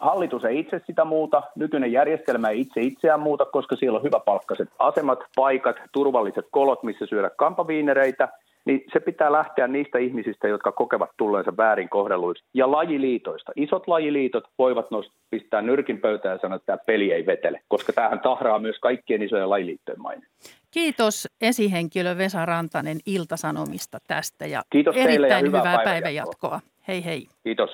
[0.00, 4.68] Hallitus ei itse sitä muuta, nykyinen järjestelmä ei itse itseään muuta, koska siellä on hyväpalkkaiset
[4.78, 8.28] asemat, paikat, turvalliset kolot, missä syödä kampaviinereitä,
[8.64, 12.44] niin se pitää lähteä niistä ihmisistä, jotka kokevat tulleensa väärin kohdelluiksi.
[12.54, 13.52] Ja lajiliitoista.
[13.56, 17.92] Isot lajiliitot voivat nost- pistää nyrkin pöytään ja sanoa, että tämä peli ei vetele, koska
[17.92, 20.26] tämähän tahraa myös kaikkien isojen lajiliittojen maine.
[20.70, 26.60] Kiitos esihenkilö Vesa Rantanen Iltasanomista tästä ja Kiitos erittäin ja hyvää, hyvää päivänjatkoa.
[26.88, 27.26] Hei hei.
[27.44, 27.70] Kiitos.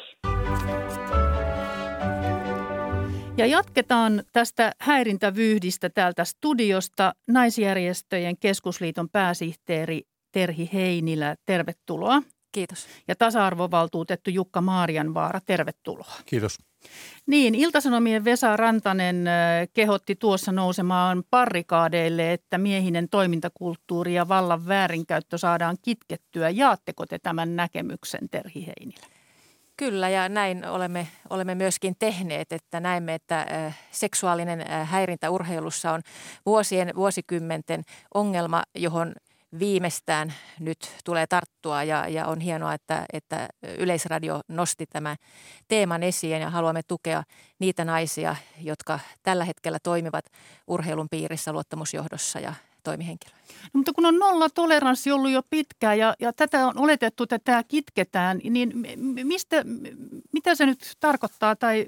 [3.37, 7.15] Ja jatketaan tästä häirintävyyhdistä täältä studiosta.
[7.29, 12.23] Naisjärjestöjen keskusliiton pääsihteeri Terhi Heinilä, tervetuloa.
[12.53, 12.87] Kiitos.
[13.09, 16.13] Ja tasa-arvovaltuutettu Jukka Maarianvaara, tervetuloa.
[16.27, 16.59] Kiitos.
[17.27, 19.25] Niin, Iltasanomien Vesa Rantanen
[19.73, 26.51] kehotti tuossa nousemaan parrikaadeille, että miehinen toimintakulttuuri ja vallan väärinkäyttö saadaan kitkettyä.
[26.51, 29.07] Jaatteko te tämän näkemyksen, Terhi Heinilä?
[29.77, 33.47] Kyllä ja näin olemme, olemme myöskin tehneet, että näemme, että
[33.91, 36.01] seksuaalinen häirintä urheilussa on
[36.47, 37.83] vuosien, vuosikymmenten
[38.15, 39.13] ongelma, johon
[39.59, 41.83] viimeistään nyt tulee tarttua.
[41.83, 45.17] Ja, ja on hienoa, että, että Yleisradio nosti tämän
[45.69, 47.23] teeman esiin ja haluamme tukea
[47.59, 50.25] niitä naisia, jotka tällä hetkellä toimivat
[50.67, 53.37] urheilun piirissä luottamusjohdossa ja toimihenkilöä.
[53.65, 57.39] No, mutta kun on nolla toleranssi ollut jo pitkään ja, ja tätä on oletettu, että
[57.39, 58.73] tämä kitketään, niin
[59.25, 59.65] mistä,
[60.33, 61.87] mitä se nyt tarkoittaa, tai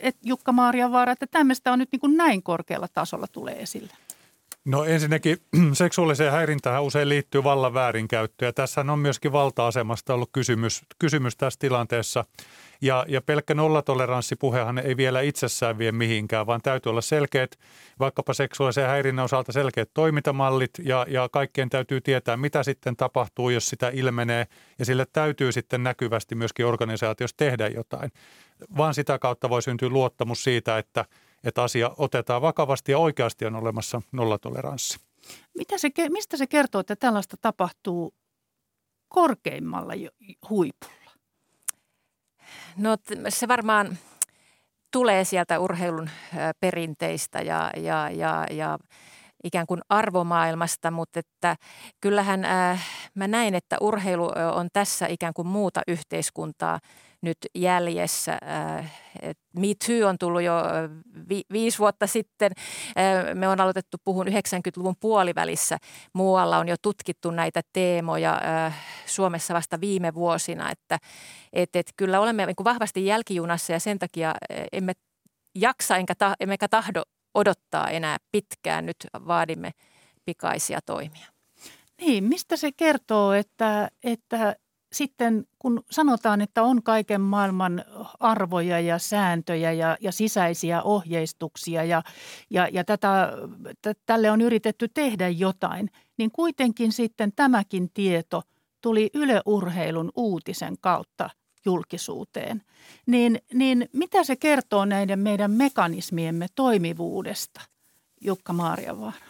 [0.00, 0.56] et Jukka
[0.92, 3.92] Vaara, että tämmöistä on nyt niin kuin näin korkealla tasolla tulee esille?
[4.64, 5.36] No ensinnäkin
[5.72, 11.58] seksuaaliseen häirintään usein liittyy vallan väärinkäyttö ja tässä on myöskin valta-asemasta ollut kysymys, kysymys tässä
[11.58, 12.24] tilanteessa.
[12.80, 17.58] Ja, ja pelkkä nollatoleranssipuhehan ei vielä itsessään vie mihinkään, vaan täytyy olla selkeät,
[17.98, 23.66] vaikkapa seksuaalisen häirinnän osalta selkeät toimintamallit ja, ja kaikkien täytyy tietää, mitä sitten tapahtuu, jos
[23.66, 24.46] sitä ilmenee.
[24.78, 28.12] Ja sille täytyy sitten näkyvästi myöskin organisaatiossa tehdä jotain.
[28.76, 31.04] Vaan sitä kautta voi syntyä luottamus siitä, että,
[31.64, 34.98] asia otetaan vakavasti ja oikeasti on olemassa nollatoleranssi.
[35.58, 38.14] Mitä se, mistä se kertoo, että tällaista tapahtuu
[39.08, 39.92] korkeimmalla
[40.50, 41.10] huipulla?
[42.76, 42.96] No
[43.28, 43.98] se varmaan
[44.90, 46.10] tulee sieltä urheilun
[46.60, 48.78] perinteistä ja, ja, ja, ja
[49.44, 51.56] ikään kuin arvomaailmasta, mutta että
[52.00, 56.80] kyllähän äh, mä näin, että urheilu on tässä ikään kuin muuta yhteiskuntaa
[57.22, 58.38] nyt jäljessä.
[58.78, 58.92] Äh,
[59.56, 60.54] Me Too on tullut jo
[61.28, 62.52] vi- viisi vuotta sitten.
[62.98, 65.78] Äh, me on aloitettu puhun 90-luvun puolivälissä.
[66.12, 70.98] Muualla on jo tutkittu näitä teemoja äh, Suomessa vasta viime vuosina, että
[71.52, 74.34] et, et kyllä olemme niin vahvasti jälkijunassa ja sen takia
[74.72, 74.92] emme
[75.54, 77.02] jaksa enkä ta, emmekä tahdo
[77.34, 78.86] odottaa enää pitkään.
[78.86, 79.70] Nyt vaadimme
[80.24, 81.26] pikaisia toimia.
[82.00, 84.56] Niin, mistä se kertoo, että, että
[84.92, 87.84] sitten kun sanotaan, että on kaiken maailman
[88.20, 92.02] arvoja ja sääntöjä ja, ja sisäisiä ohjeistuksia ja,
[92.50, 93.32] ja, ja tätä,
[93.82, 98.42] t- tälle on yritetty tehdä jotain, niin kuitenkin sitten tämäkin tieto
[98.80, 101.30] tuli yleurheilun uutisen kautta
[101.64, 102.62] julkisuuteen.
[103.06, 107.60] Niin, niin mitä se kertoo näiden meidän mekanismiemme toimivuudesta,
[108.20, 109.29] Jukka Maariavaara?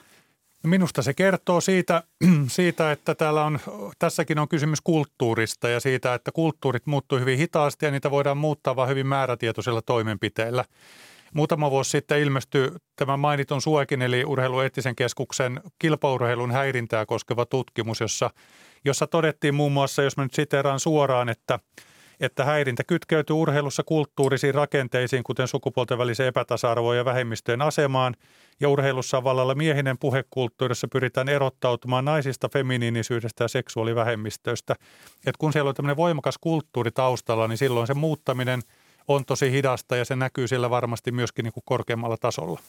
[0.65, 2.03] Minusta se kertoo siitä,
[2.47, 3.61] siitä, että täällä on,
[3.99, 8.77] tässäkin on kysymys kulttuurista ja siitä, että kulttuurit muuttuu hyvin hitaasti ja niitä voidaan muuttaa
[8.77, 10.65] vain hyvin määrätietoisilla toimenpiteillä.
[11.35, 18.31] Muutama vuosi sitten ilmestyi tämä mainitun SUEKin eli Urheilueettisen keskuksen kilpaurheilun häirintää koskeva tutkimus, jossa,
[18.85, 21.59] jossa todettiin muun muassa, jos mä nyt siteraan suoraan, että–
[22.21, 28.16] että häirintä kytkeytyy urheilussa kulttuurisiin rakenteisiin, kuten sukupuolten väliseen epätasa-arvoon ja vähemmistöjen asemaan,
[28.61, 34.75] ja urheilussa on vallalla miehinen puhekulttuurissa pyritään erottautumaan naisista, feminiinisyydestä ja seksuaalivähemmistöistä.
[35.27, 38.62] Et kun siellä on tämmöinen voimakas kulttuuri taustalla, niin silloin se muuttaminen
[39.09, 42.61] on tosi hidasta ja se näkyy siellä varmasti myöskin niin kuin korkeammalla tasolla.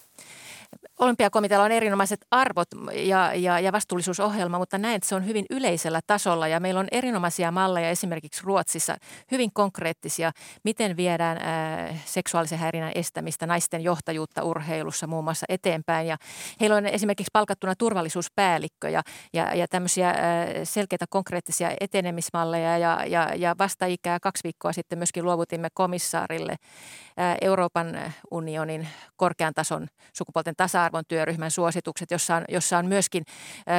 [1.02, 6.00] Olympiakomitealla on erinomaiset arvot ja, ja, ja vastuullisuusohjelma, mutta näen, että se on hyvin yleisellä
[6.08, 8.96] tasolla ja meillä on erinomaisia malleja esimerkiksi Ruotsissa,
[9.32, 10.32] hyvin konkreettisia,
[10.64, 16.08] miten viedään äh, seksuaalisen häirinnän estämistä, naisten johtajuutta urheilussa muun muassa eteenpäin.
[16.08, 16.18] Ja
[16.60, 19.02] heillä on esimerkiksi palkattuna turvallisuuspäällikkö ja,
[19.34, 20.16] ja, ja tämmöisiä äh,
[20.64, 28.14] selkeitä konkreettisia etenemismalleja ja, ja, ja vasta-ikää kaksi viikkoa sitten myöskin luovutimme komissaarille äh, Euroopan
[28.32, 33.24] unionin korkean tason sukupuolten tasa-arvon työryhmän suositukset, jossa on, jossa on myöskin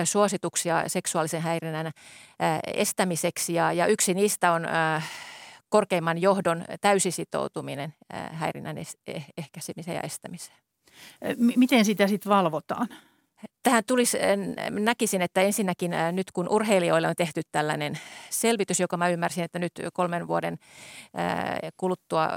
[0.05, 1.91] suosituksia seksuaalisen häirinnän
[2.67, 4.67] estämiseksi ja, ja yksi niistä on
[5.69, 10.59] korkeimman johdon täysisitoutuminen häirinnän eh, ehkäisemiseen ja estämiseen.
[11.57, 12.89] Miten sitä sitten valvotaan?
[13.63, 14.19] Tähän tulisi,
[14.71, 17.99] näkisin, että ensinnäkin nyt kun urheilijoille on tehty tällainen
[18.31, 20.59] selvitys, joka mä ymmärsin, että nyt kolmen vuoden
[21.77, 22.29] kuluttua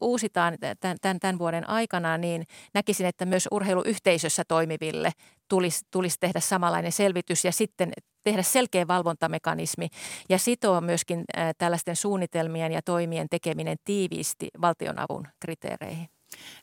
[0.00, 5.12] uusitaan tämän, tämän vuoden aikana, niin näkisin, että myös urheiluyhteisössä toimiville
[5.48, 7.92] tulisi, tulisi tehdä samanlainen selvitys ja sitten
[8.24, 9.88] tehdä selkeä valvontamekanismi
[10.28, 11.24] ja sitoa myöskin
[11.58, 16.08] tällaisten suunnitelmien ja toimien tekeminen tiiviisti valtionavun kriteereihin.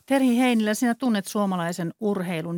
[0.05, 2.57] Terhi Heinilä, sinä tunnet suomalaisen urheilun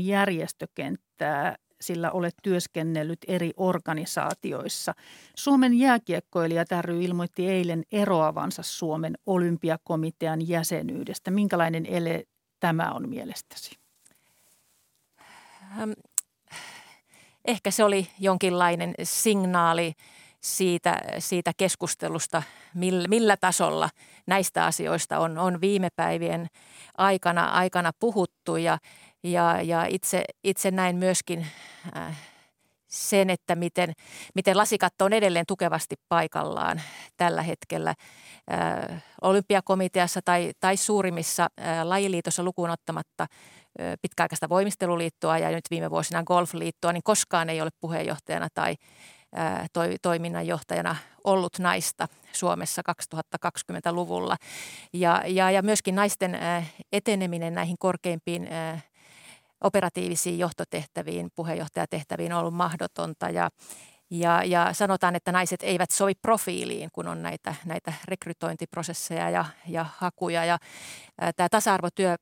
[1.19, 4.93] järjestökenttää, sillä olet työskennellyt eri organisaatioissa.
[5.35, 11.31] Suomen jääkiekkoilija ry ilmoitti eilen eroavansa Suomen olympiakomitean jäsenyydestä.
[11.31, 12.23] Minkälainen ele
[12.59, 13.71] tämä on mielestäsi?
[17.45, 19.93] Ehkä se oli jonkinlainen signaali
[20.41, 22.43] siitä, siitä keskustelusta,
[22.73, 23.89] millä, millä tasolla
[24.27, 26.47] näistä asioista on, on viime päivien
[26.97, 28.77] aikana, aikana puhuttu ja,
[29.23, 31.47] ja, ja itse, itse näin myöskin
[31.97, 32.17] äh,
[32.87, 33.93] sen, että miten,
[34.35, 36.81] miten lasikatto on edelleen tukevasti paikallaan
[37.17, 43.27] tällä hetkellä äh, olympiakomiteassa tai, tai suurimmissa äh, lajiliitossa lukuun ottamatta–
[44.01, 48.75] pitkäaikaista voimisteluliittoa ja nyt viime vuosina golfliittoa, niin koskaan ei ole puheenjohtajana tai
[49.73, 52.81] toi, toiminnanjohtajana ollut naista Suomessa
[53.45, 54.37] 2020-luvulla.
[54.93, 56.39] Ja, ja, ja myöskin naisten
[56.91, 58.47] eteneminen näihin korkeimpiin
[59.61, 63.49] operatiivisiin johtotehtäviin, puheenjohtajatehtäviin on ollut mahdotonta ja
[64.11, 69.85] ja, ja sanotaan, että naiset eivät sovi profiiliin, kun on näitä, näitä rekrytointiprosesseja ja, ja
[69.97, 70.45] hakuja.
[70.45, 70.57] Ja
[71.21, 72.15] ää, tämä tasa-arvotyö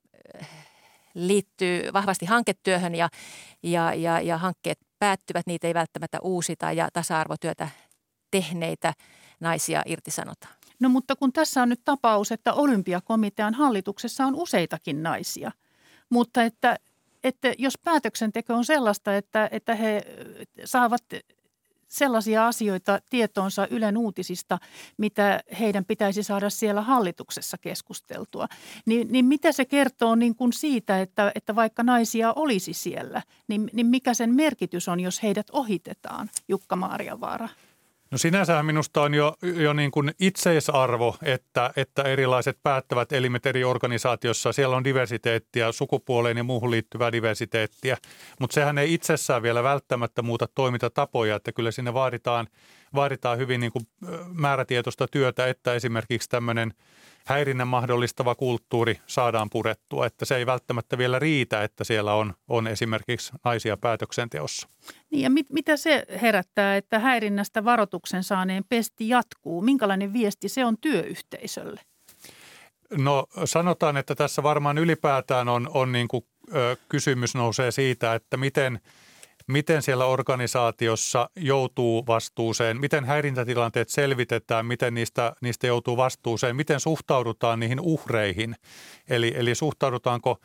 [1.14, 3.10] liittyy vahvasti hanketyöhön ja,
[3.64, 7.70] ja, ja, ja hankkeet päättyvät, niitä ei välttämättä uusita ja tasa-arvotyötä
[8.32, 8.94] tehneitä
[9.40, 10.54] naisia irtisanotaan.
[10.80, 15.52] No mutta kun tässä on nyt tapaus, että olympiakomitean hallituksessa on useitakin naisia,
[16.10, 16.76] mutta että,
[17.24, 20.02] että jos päätöksenteko on sellaista, että, että he
[20.66, 21.04] saavat
[21.88, 24.58] sellaisia asioita tietoonsa Ylen uutisista,
[24.98, 28.48] mitä heidän pitäisi saada siellä hallituksessa keskusteltua.
[28.86, 33.70] Niin, niin mitä se kertoo niin kuin siitä, että, että vaikka naisia olisi siellä, niin,
[33.74, 37.50] niin mikä sen merkitys on, jos heidät ohitetaan, Jukka Maariavaara?
[38.12, 43.64] No sinänsä minusta on jo, jo niin kuin itseisarvo, että, että erilaiset päättävät elimet eri
[43.64, 47.98] organisaatiossa, siellä on diversiteettiä, sukupuoleen ja muuhun liittyvää diversiteettiä,
[48.40, 52.48] mutta sehän ei itsessään vielä välttämättä muuta toimintatapoja, että kyllä sinne vaaditaan,
[52.96, 53.88] vaaditaan hyvin niin kuin
[54.34, 56.74] määrätietoista työtä, että esimerkiksi tämmöinen–
[57.28, 62.68] häirinnän mahdollistava kulttuuri saadaan purettua, että se ei välttämättä vielä riitä, että siellä on, on
[62.68, 64.68] esimerkiksi naisia päätöksenteossa.
[65.12, 69.62] Niin ja mit, mitä se herättää, että häirinnästä varoituksen saaneen pesti jatkuu?
[69.62, 71.82] Minkälainen viesti se on työyhteisölle?
[72.98, 76.26] No sanotaan, että tässä varmaan ylipäätään on, on niin kuin,
[76.56, 78.80] ö, kysymys nousee siitä, että miten–
[79.48, 87.60] miten siellä organisaatiossa joutuu vastuuseen, miten häirintätilanteet selvitetään, miten niistä, niistä joutuu vastuuseen, miten suhtaudutaan
[87.60, 88.56] niihin uhreihin.
[89.10, 90.38] Eli, eli suhtaudutaanko,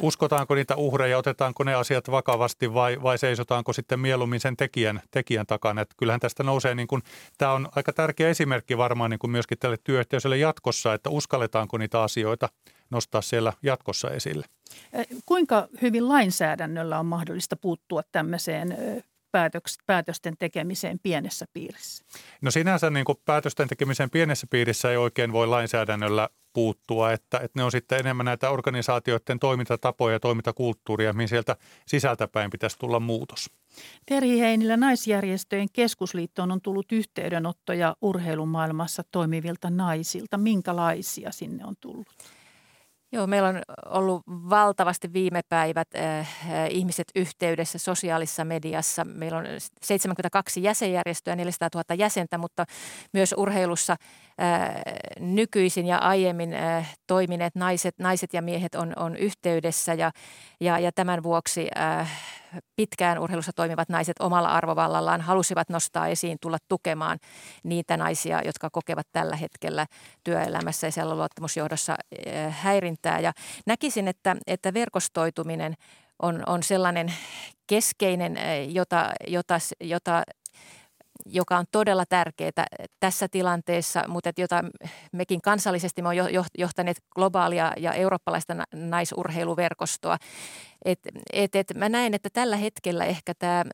[0.00, 5.46] uskotaanko niitä uhreja, otetaanko ne asiat vakavasti vai, vai seisotaanko sitten mieluummin sen tekijän, tekijän
[5.46, 5.80] takana.
[5.80, 7.02] Että kyllähän tästä nousee, niin kuin,
[7.38, 12.02] tämä on aika tärkeä esimerkki varmaan niin kuin myöskin tälle työyhteisölle jatkossa, että uskalletaanko niitä
[12.02, 12.48] asioita
[12.90, 14.46] nostaa siellä jatkossa esille.
[15.26, 18.76] Kuinka hyvin lainsäädännöllä on mahdollista puuttua tämmöiseen
[19.86, 22.04] päätösten tekemiseen pienessä piirissä?
[22.40, 27.58] No sinänsä niin kuin päätösten tekemiseen pienessä piirissä ei oikein voi lainsäädännöllä puuttua, että, että
[27.58, 31.56] ne on sitten enemmän näitä organisaatioiden toimintatapoja ja toimintakulttuuria, mihin sieltä
[31.86, 33.50] sisältäpäin pitäisi tulla muutos.
[34.06, 40.38] Terhi Heinillä naisjärjestöjen keskusliittoon on tullut yhteydenottoja urheilumaailmassa toimivilta naisilta.
[40.38, 42.06] Minkälaisia sinne on tullut?
[43.14, 46.28] Joo, meillä on ollut valtavasti viime päivät äh,
[46.70, 49.04] ihmiset yhteydessä sosiaalisessa mediassa.
[49.04, 49.44] Meillä on
[49.82, 52.64] 72 jäsenjärjestöä, 400 000 jäsentä, mutta
[53.12, 53.96] myös urheilussa
[54.42, 54.74] äh,
[55.20, 60.10] nykyisin ja aiemmin äh, toimineet naiset, naiset ja miehet on, on yhteydessä ja,
[60.60, 62.10] ja, ja tämän vuoksi äh,
[62.76, 67.18] pitkään urheilussa toimivat naiset omalla arvovallallaan halusivat nostaa esiin, tulla tukemaan
[67.62, 69.86] niitä naisia, jotka kokevat tällä hetkellä
[70.24, 71.96] työelämässä ja siellä luottamusjohdossa
[72.26, 73.20] eh, häirintää.
[73.20, 73.32] Ja
[73.66, 75.74] näkisin, että, että verkostoituminen
[76.22, 77.14] on, on sellainen
[77.66, 80.22] keskeinen, eh, jota, jota, jota
[81.26, 82.66] joka on todella tärkeää
[83.00, 84.64] tässä tilanteessa, mutta jota
[85.12, 86.16] mekin kansallisesti me on
[86.58, 90.16] johtaneet globaalia ja eurooppalaista naisurheiluverkostoa.
[90.84, 90.98] Et,
[91.32, 93.64] et, et mä näen, että tällä hetkellä ehkä tämä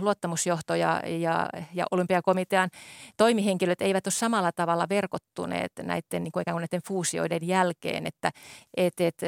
[0.00, 2.70] luottamusjohto ja, ja, ja olympiakomitean
[3.16, 8.30] toimihenkilöt eivät ole samalla tavalla verkottuneet näiden, niin kuin ikään kuin näiden fuusioiden jälkeen, että
[8.76, 9.20] et, et,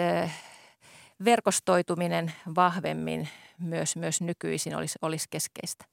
[1.24, 3.28] verkostoituminen vahvemmin
[3.58, 5.89] myös, myös nykyisin olisi, olisi keskeistä.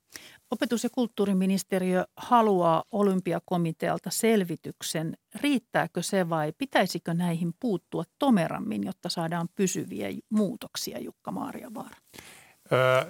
[0.51, 5.17] Opetus- ja kulttuuriministeriö haluaa olympiakomitealta selvityksen.
[5.35, 11.97] Riittääkö se vai pitäisikö näihin puuttua tomerammin, jotta saadaan pysyviä muutoksia, Jukka Maariavaara?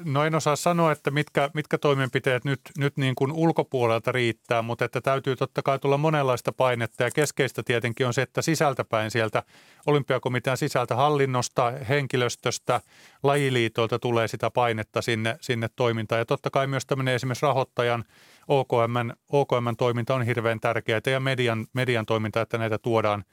[0.06, 4.86] No en osaa sanoa, että mitkä, mitkä toimenpiteet nyt, nyt niin kuin ulkopuolelta riittää, mutta
[4.86, 9.44] että täytyy totta kai tulla monenlaista painetta ja keskeistä tietenkin on se, että sisältäpäin sieltä
[9.86, 12.82] olympiakomitean sisältä hallinnosta, henkilöstöstä,
[13.24, 18.04] lajiliitoilta tulee sitä painetta sinne, sinne toimintaan ja totta kai myös tämmöinen esimerkiksi rahoittajan
[18.48, 23.24] OKM, OKM toiminta on hirveän tärkeää ja median, median toiminta, että näitä tuodaan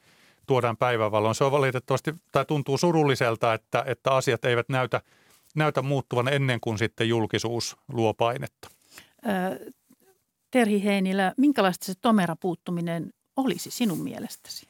[0.47, 1.35] tuodaan päivävaloon.
[1.35, 5.01] Se on valitettavasti, tai tuntuu surulliselta, että, että asiat eivät näytä–
[5.55, 8.69] näytä muuttuvan ennen kuin sitten julkisuus luo painetta.
[10.51, 14.67] Terhi Heinilä, minkälaista se tomera puuttuminen olisi sinun mielestäsi?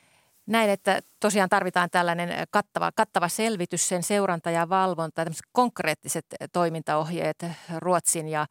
[0.48, 7.46] Näin, että tosiaan tarvitaan tällainen kattava, kattava selvitys, sen seuranta ja valvonta, konkreettiset toimintaohjeet
[7.78, 8.48] Ruotsin ja,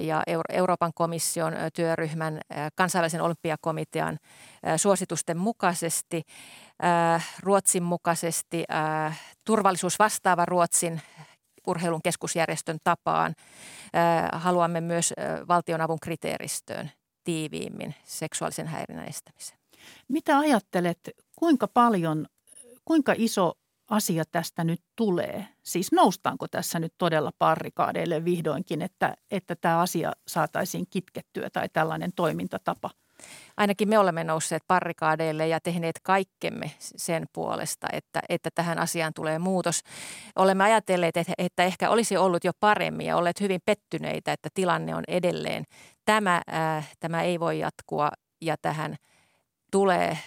[0.00, 2.40] ja Euroopan komission työryhmän,
[2.74, 4.18] kansainvälisen olympiakomitean
[4.76, 6.22] suositusten mukaisesti,
[7.40, 8.64] Ruotsin mukaisesti,
[9.44, 11.00] turvallisuus vastaava Ruotsin
[11.66, 13.34] urheilun keskusjärjestön tapaan.
[14.32, 15.12] Haluamme myös
[15.48, 16.90] valtionavun kriteeristöön
[17.24, 19.58] tiiviimmin seksuaalisen häirinnän estämisen.
[20.08, 20.98] Mitä ajattelet,
[21.38, 22.26] kuinka paljon,
[22.84, 23.52] kuinka iso
[23.90, 25.48] asia tästä nyt tulee?
[25.62, 32.10] Siis noustaanko tässä nyt todella parrikaadeille vihdoinkin, että, että tämä asia saataisiin kitkettyä tai tällainen
[32.16, 32.90] toimintatapa–
[33.56, 39.38] ainakin me olemme nousseet parrikaadeille ja tehneet kaikkemme sen puolesta, että, että tähän asiaan tulee
[39.38, 39.80] muutos.
[40.36, 44.94] Olemme ajatelleet, että, että ehkä olisi ollut jo paremmin ja olleet hyvin pettyneitä, että tilanne
[44.94, 45.64] on edelleen.
[46.04, 48.10] Tämä, äh, tämä ei voi jatkua
[48.40, 48.96] ja tähän
[49.70, 50.18] tulee,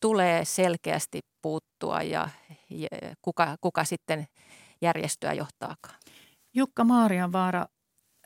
[0.00, 2.28] tulee selkeästi puuttua ja,
[2.70, 2.88] ja
[3.22, 4.26] kuka, kuka sitten
[4.82, 5.98] järjestöä johtaakaan.
[6.54, 7.66] Jukka Maarianvaara,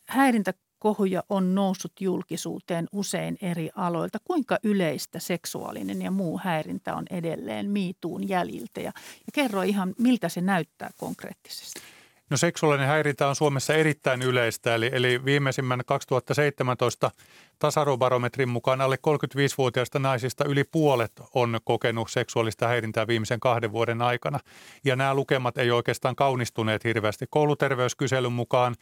[0.08, 4.18] häirintä kohuja on noussut julkisuuteen usein eri aloilta.
[4.24, 8.80] Kuinka yleistä seksuaalinen ja muu häirintä on edelleen miituun jäljiltä?
[8.80, 11.80] Ja, ja kerro ihan, miltä se näyttää konkreettisesti.
[12.30, 17.10] No seksuaalinen häirintä on Suomessa erittäin yleistä, eli, eli viimeisimmän 2017
[17.58, 24.38] tasa-arvobarometrin mukaan alle 35-vuotiaista naisista yli puolet on kokenut seksuaalista häirintää viimeisen kahden vuoden aikana.
[24.84, 27.26] Ja nämä lukemat ei oikeastaan kaunistuneet hirveästi.
[27.30, 28.74] Kouluterveyskyselyn mukaan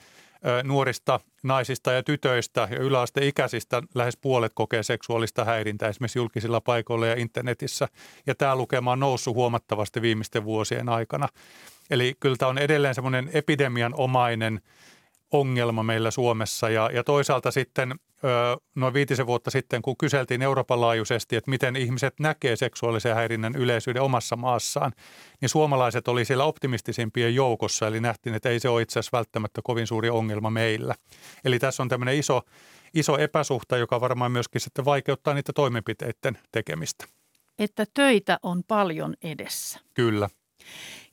[0.65, 7.15] nuorista naisista ja tytöistä ja yläasteikäisistä lähes puolet kokee seksuaalista häirintää esimerkiksi julkisilla paikoilla ja
[7.15, 7.89] internetissä.
[8.27, 11.29] Ja tämä lukema on noussut huomattavasti viimeisten vuosien aikana.
[11.91, 14.61] Eli kyllä tämä on edelleen semmoinen epidemian omainen
[15.33, 17.95] ongelma meillä Suomessa ja, ja toisaalta sitten
[18.75, 24.03] noin viitisen vuotta sitten, kun kyseltiin Euroopan laajuisesti, että miten ihmiset näkee seksuaalisen häirinnän yleisyyden
[24.03, 24.93] omassa maassaan,
[25.41, 29.61] niin suomalaiset oli siellä optimistisimpien joukossa, eli nähtiin, että ei se ole itse asiassa välttämättä
[29.65, 30.95] kovin suuri ongelma meillä.
[31.45, 32.43] Eli tässä on tämmöinen iso,
[32.95, 37.05] iso epäsuhta, joka varmaan myöskin sitten vaikeuttaa niitä toimenpiteiden tekemistä.
[37.59, 39.81] Että töitä on paljon edessä.
[39.95, 40.29] Kyllä.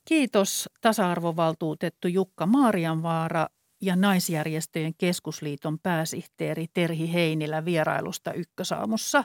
[0.06, 3.48] Kiitos tasa-arvovaltuutettu Jukka Maarianvaara
[3.82, 9.24] ja naisjärjestöjen keskusliiton pääsihteeri Terhi Heinilä vierailusta Ykkösaamussa.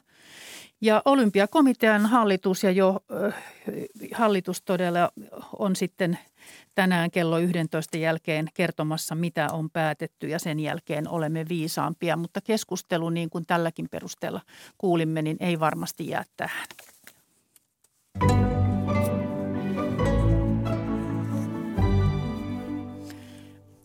[0.80, 3.34] Ja olympiakomitean hallitus ja jo äh,
[4.14, 5.10] hallitus todella
[5.58, 6.18] on sitten
[6.74, 12.16] tänään kello 11 jälkeen kertomassa, mitä on päätetty ja sen jälkeen olemme viisaampia.
[12.16, 14.40] Mutta keskustelu, niin kuin tälläkin perusteella
[14.78, 16.66] kuulimme, niin ei varmasti jää tähän.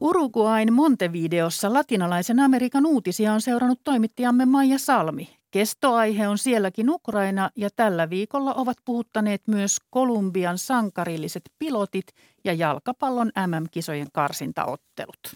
[0.05, 5.37] Uruguain Montevideossa latinalaisen Amerikan uutisia on seurannut toimittajamme Maija Salmi.
[5.51, 12.05] Kestoaihe on sielläkin Ukraina ja tällä viikolla ovat puhuttaneet myös Kolumbian sankarilliset pilotit
[12.43, 15.33] ja jalkapallon MM-kisojen karsintaottelut.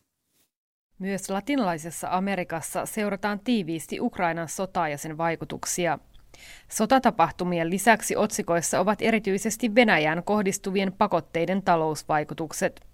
[1.00, 6.00] Myös latinalaisessa Amerikassa seurataan tiiviisti Ukrainan sotaa ja sen vaikutuksia.
[6.72, 12.89] Sotatapahtumien lisäksi otsikoissa ovat erityisesti Venäjään kohdistuvien pakotteiden talousvaikutukset.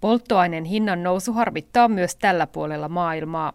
[0.00, 3.52] Polttoaineen hinnan nousu harmittaa myös tällä puolella maailmaa.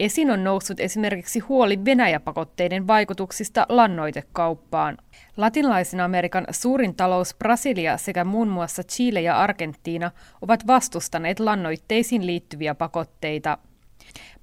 [0.00, 4.98] Esiin on noussut esimerkiksi huoli Venäjäpakotteiden vaikutuksista lannoitekauppaan.
[5.36, 10.10] Latinalaisen Amerikan suurin talous Brasilia sekä muun muassa Chile ja Argentiina
[10.42, 13.58] ovat vastustaneet lannoitteisiin liittyviä pakotteita.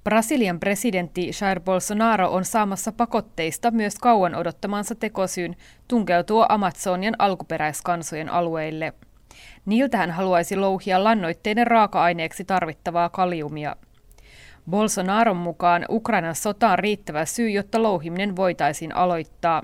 [0.04, 5.56] Brasilian presidentti Jair Bolsonaro on saamassa pakotteista myös kauan odottamansa tekosyyn
[5.88, 8.94] tunkeutua Amazonian alkuperäiskansojen alueille.
[9.66, 13.76] Niiltä hän haluaisi louhia lannoitteiden raaka-aineeksi tarvittavaa kaliumia.
[14.70, 19.64] Bolsonaron mukaan Ukrainan sota on riittävä syy, jotta louhiminen voitaisiin aloittaa.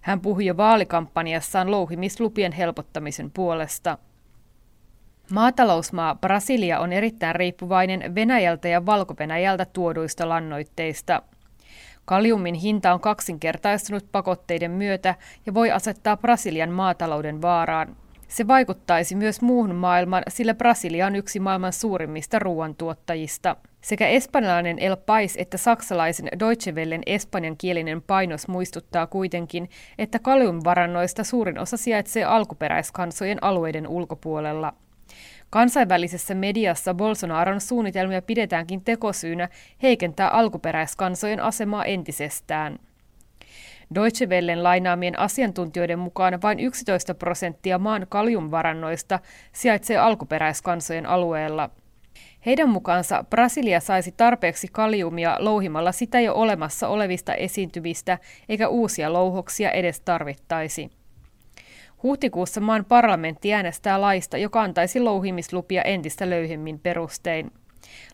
[0.00, 3.98] Hän puhui jo vaalikampanjassaan louhimislupien helpottamisen puolesta.
[5.32, 9.14] Maatalousmaa Brasilia on erittäin riippuvainen Venäjältä ja valko
[9.72, 11.22] tuoduista lannoitteista.
[12.04, 15.14] Kaliumin hinta on kaksinkertaistunut pakotteiden myötä
[15.46, 17.96] ja voi asettaa Brasilian maatalouden vaaraan.
[18.32, 23.56] Se vaikuttaisi myös muuhun maailmaan, sillä Brasilia on yksi maailman suurimmista ruoantuottajista.
[23.80, 31.58] Sekä espanjalainen El Pais että saksalaisen Deutsche Wellen espanjankielinen painos muistuttaa kuitenkin, että kaliumvarannoista suurin
[31.58, 34.72] osa sijaitsee alkuperäiskansojen alueiden ulkopuolella.
[35.50, 39.48] Kansainvälisessä mediassa Bolsonaron suunnitelmia pidetäänkin tekosyynä
[39.82, 42.78] heikentää alkuperäiskansojen asemaa entisestään.
[43.94, 49.18] Deutsche Wellen lainaamien asiantuntijoiden mukaan vain 11 prosenttia maan kaliumvarannoista
[49.52, 51.70] sijaitsee alkuperäiskansojen alueella.
[52.46, 58.18] Heidän mukaansa Brasilia saisi tarpeeksi kaliumia louhimalla sitä jo olemassa olevista esiintyvistä,
[58.48, 60.90] eikä uusia louhoksia edes tarvittaisi.
[62.02, 67.50] Huhtikuussa maan parlamentti äänestää laista, joka antaisi louhimislupia entistä löyhemmin perustein.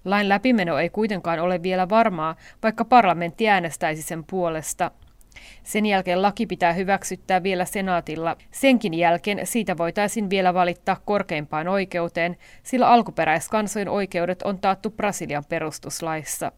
[0.05, 4.91] Lain läpimeno ei kuitenkaan ole vielä varmaa, vaikka parlamentti äänestäisi sen puolesta–
[5.63, 8.37] sen jälkeen laki pitää hyväksyttää vielä senaatilla.
[8.51, 16.53] Senkin jälkeen siitä voitaisiin vielä valittaa korkeimpaan oikeuteen, sillä alkuperäiskansojen oikeudet on taattu Brasilian perustuslaissa.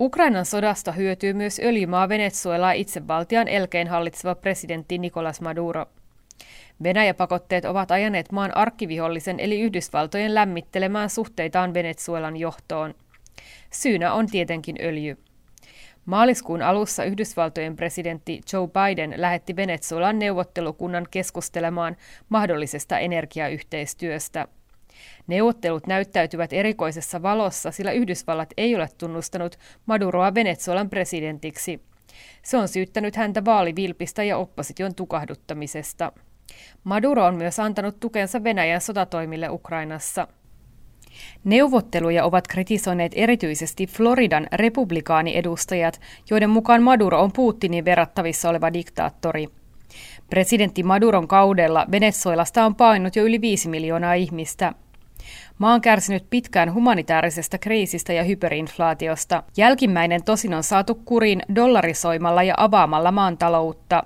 [0.00, 5.86] Ukrainan sodasta hyötyy myös öljymaa Venezuelaa itsevaltian elkein hallitseva presidentti Nicolas Maduro.
[6.82, 12.94] Venäjäpakotteet ovat ajaneet maan arkkivihollisen eli Yhdysvaltojen lämmittelemään suhteitaan Venezuelan johtoon.
[13.72, 15.18] Syynä on tietenkin öljy.
[16.08, 21.96] Maaliskuun alussa Yhdysvaltojen presidentti Joe Biden lähetti Venezuelan neuvottelukunnan keskustelemaan
[22.28, 24.48] mahdollisesta energiayhteistyöstä.
[25.26, 31.80] Neuvottelut näyttäytyvät erikoisessa valossa, sillä Yhdysvallat ei ole tunnustanut Maduroa Venezuelan presidentiksi.
[32.42, 36.12] Se on syyttänyt häntä vaalivilpistä ja opposition tukahduttamisesta.
[36.84, 40.28] Maduro on myös antanut tukensa Venäjän sotatoimille Ukrainassa–
[41.48, 49.48] Neuvotteluja ovat kritisoineet erityisesti Floridan republikaaniedustajat, joiden mukaan Maduro on Putinin verrattavissa oleva diktaattori.
[50.30, 54.72] Presidentti Maduron kaudella Venezuelasta on painut jo yli 5 miljoonaa ihmistä.
[55.58, 59.42] Maa on kärsinyt pitkään humanitaarisesta kriisistä ja hyperinflaatiosta.
[59.56, 64.02] Jälkimmäinen tosin on saatu kuriin dollarisoimalla ja avaamalla maan taloutta.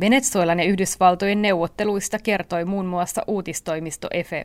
[0.00, 4.44] Venezuelan ja Yhdysvaltojen neuvotteluista kertoi muun muassa uutistoimisto EFE.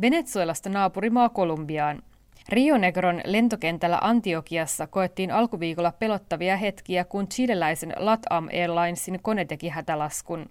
[0.00, 2.02] Venezuelasta naapurimaa Kolumbiaan.
[2.48, 10.50] Rio Negron lentokentällä Antiokiassa koettiin alkuviikolla pelottavia hetkiä, kun chileläisen LATAM Airlinesin kone teki hätälaskun.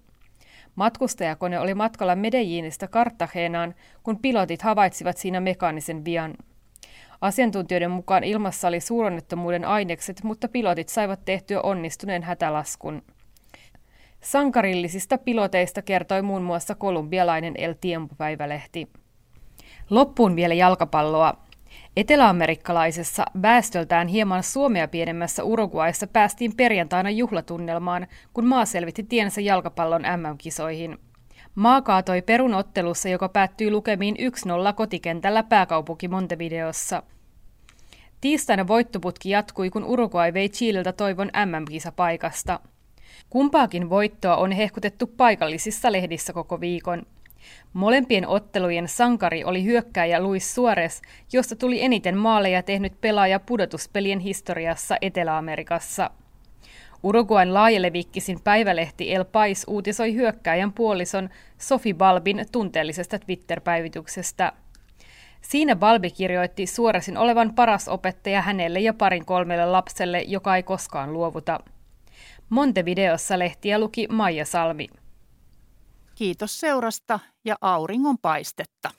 [0.75, 6.33] Matkustajakone oli matkalla Medellinistä Cartagenaan, kun pilotit havaitsivat siinä mekaanisen vian.
[7.21, 13.01] Asiantuntijoiden mukaan ilmassa oli suuronnettomuuden ainekset, mutta pilotit saivat tehtyä onnistuneen hätälaskun.
[14.21, 18.87] Sankarillisista piloteista kertoi muun muassa kolumbialainen El Tiempo-päivälehti.
[19.89, 21.33] Loppuun vielä jalkapalloa.
[21.97, 30.97] Eteläamerikkalaisessa väestöltään hieman Suomea pienemmässä Uruguayssa päästiin perjantaina juhlatunnelmaan, kun maa selvitti tiensä jalkapallon MM-kisoihin.
[31.55, 37.03] Maa kaatoi Perun ottelussa, joka päättyi lukemiin 1-0 kotikentällä pääkaupunki Montevideossa.
[38.21, 42.59] Tiistaina voittoputki jatkui, kun Uruguay vei Chileltä toivon MM-kisapaikasta.
[43.29, 47.05] Kumpaakin voittoa on hehkutettu paikallisissa lehdissä koko viikon.
[47.73, 51.01] Molempien ottelujen sankari oli hyökkääjä Luis Suarez,
[51.33, 56.09] josta tuli eniten maaleja tehnyt pelaaja pudotuspelien historiassa Etelä-Amerikassa.
[57.03, 64.51] Uruguayn laajelevikkisin päivälehti El Pais uutisoi hyökkääjän puolison Sofi Balbin tunteellisesta Twitter-päivityksestä.
[65.41, 71.13] Siinä Balbi kirjoitti Suoresin olevan paras opettaja hänelle ja parin kolmelle lapselle, joka ei koskaan
[71.13, 71.59] luovuta.
[72.49, 74.87] Montevideossa lehtiä luki Maija Salmi.
[76.15, 78.91] Kiitos seurasta ja auringon paistetta.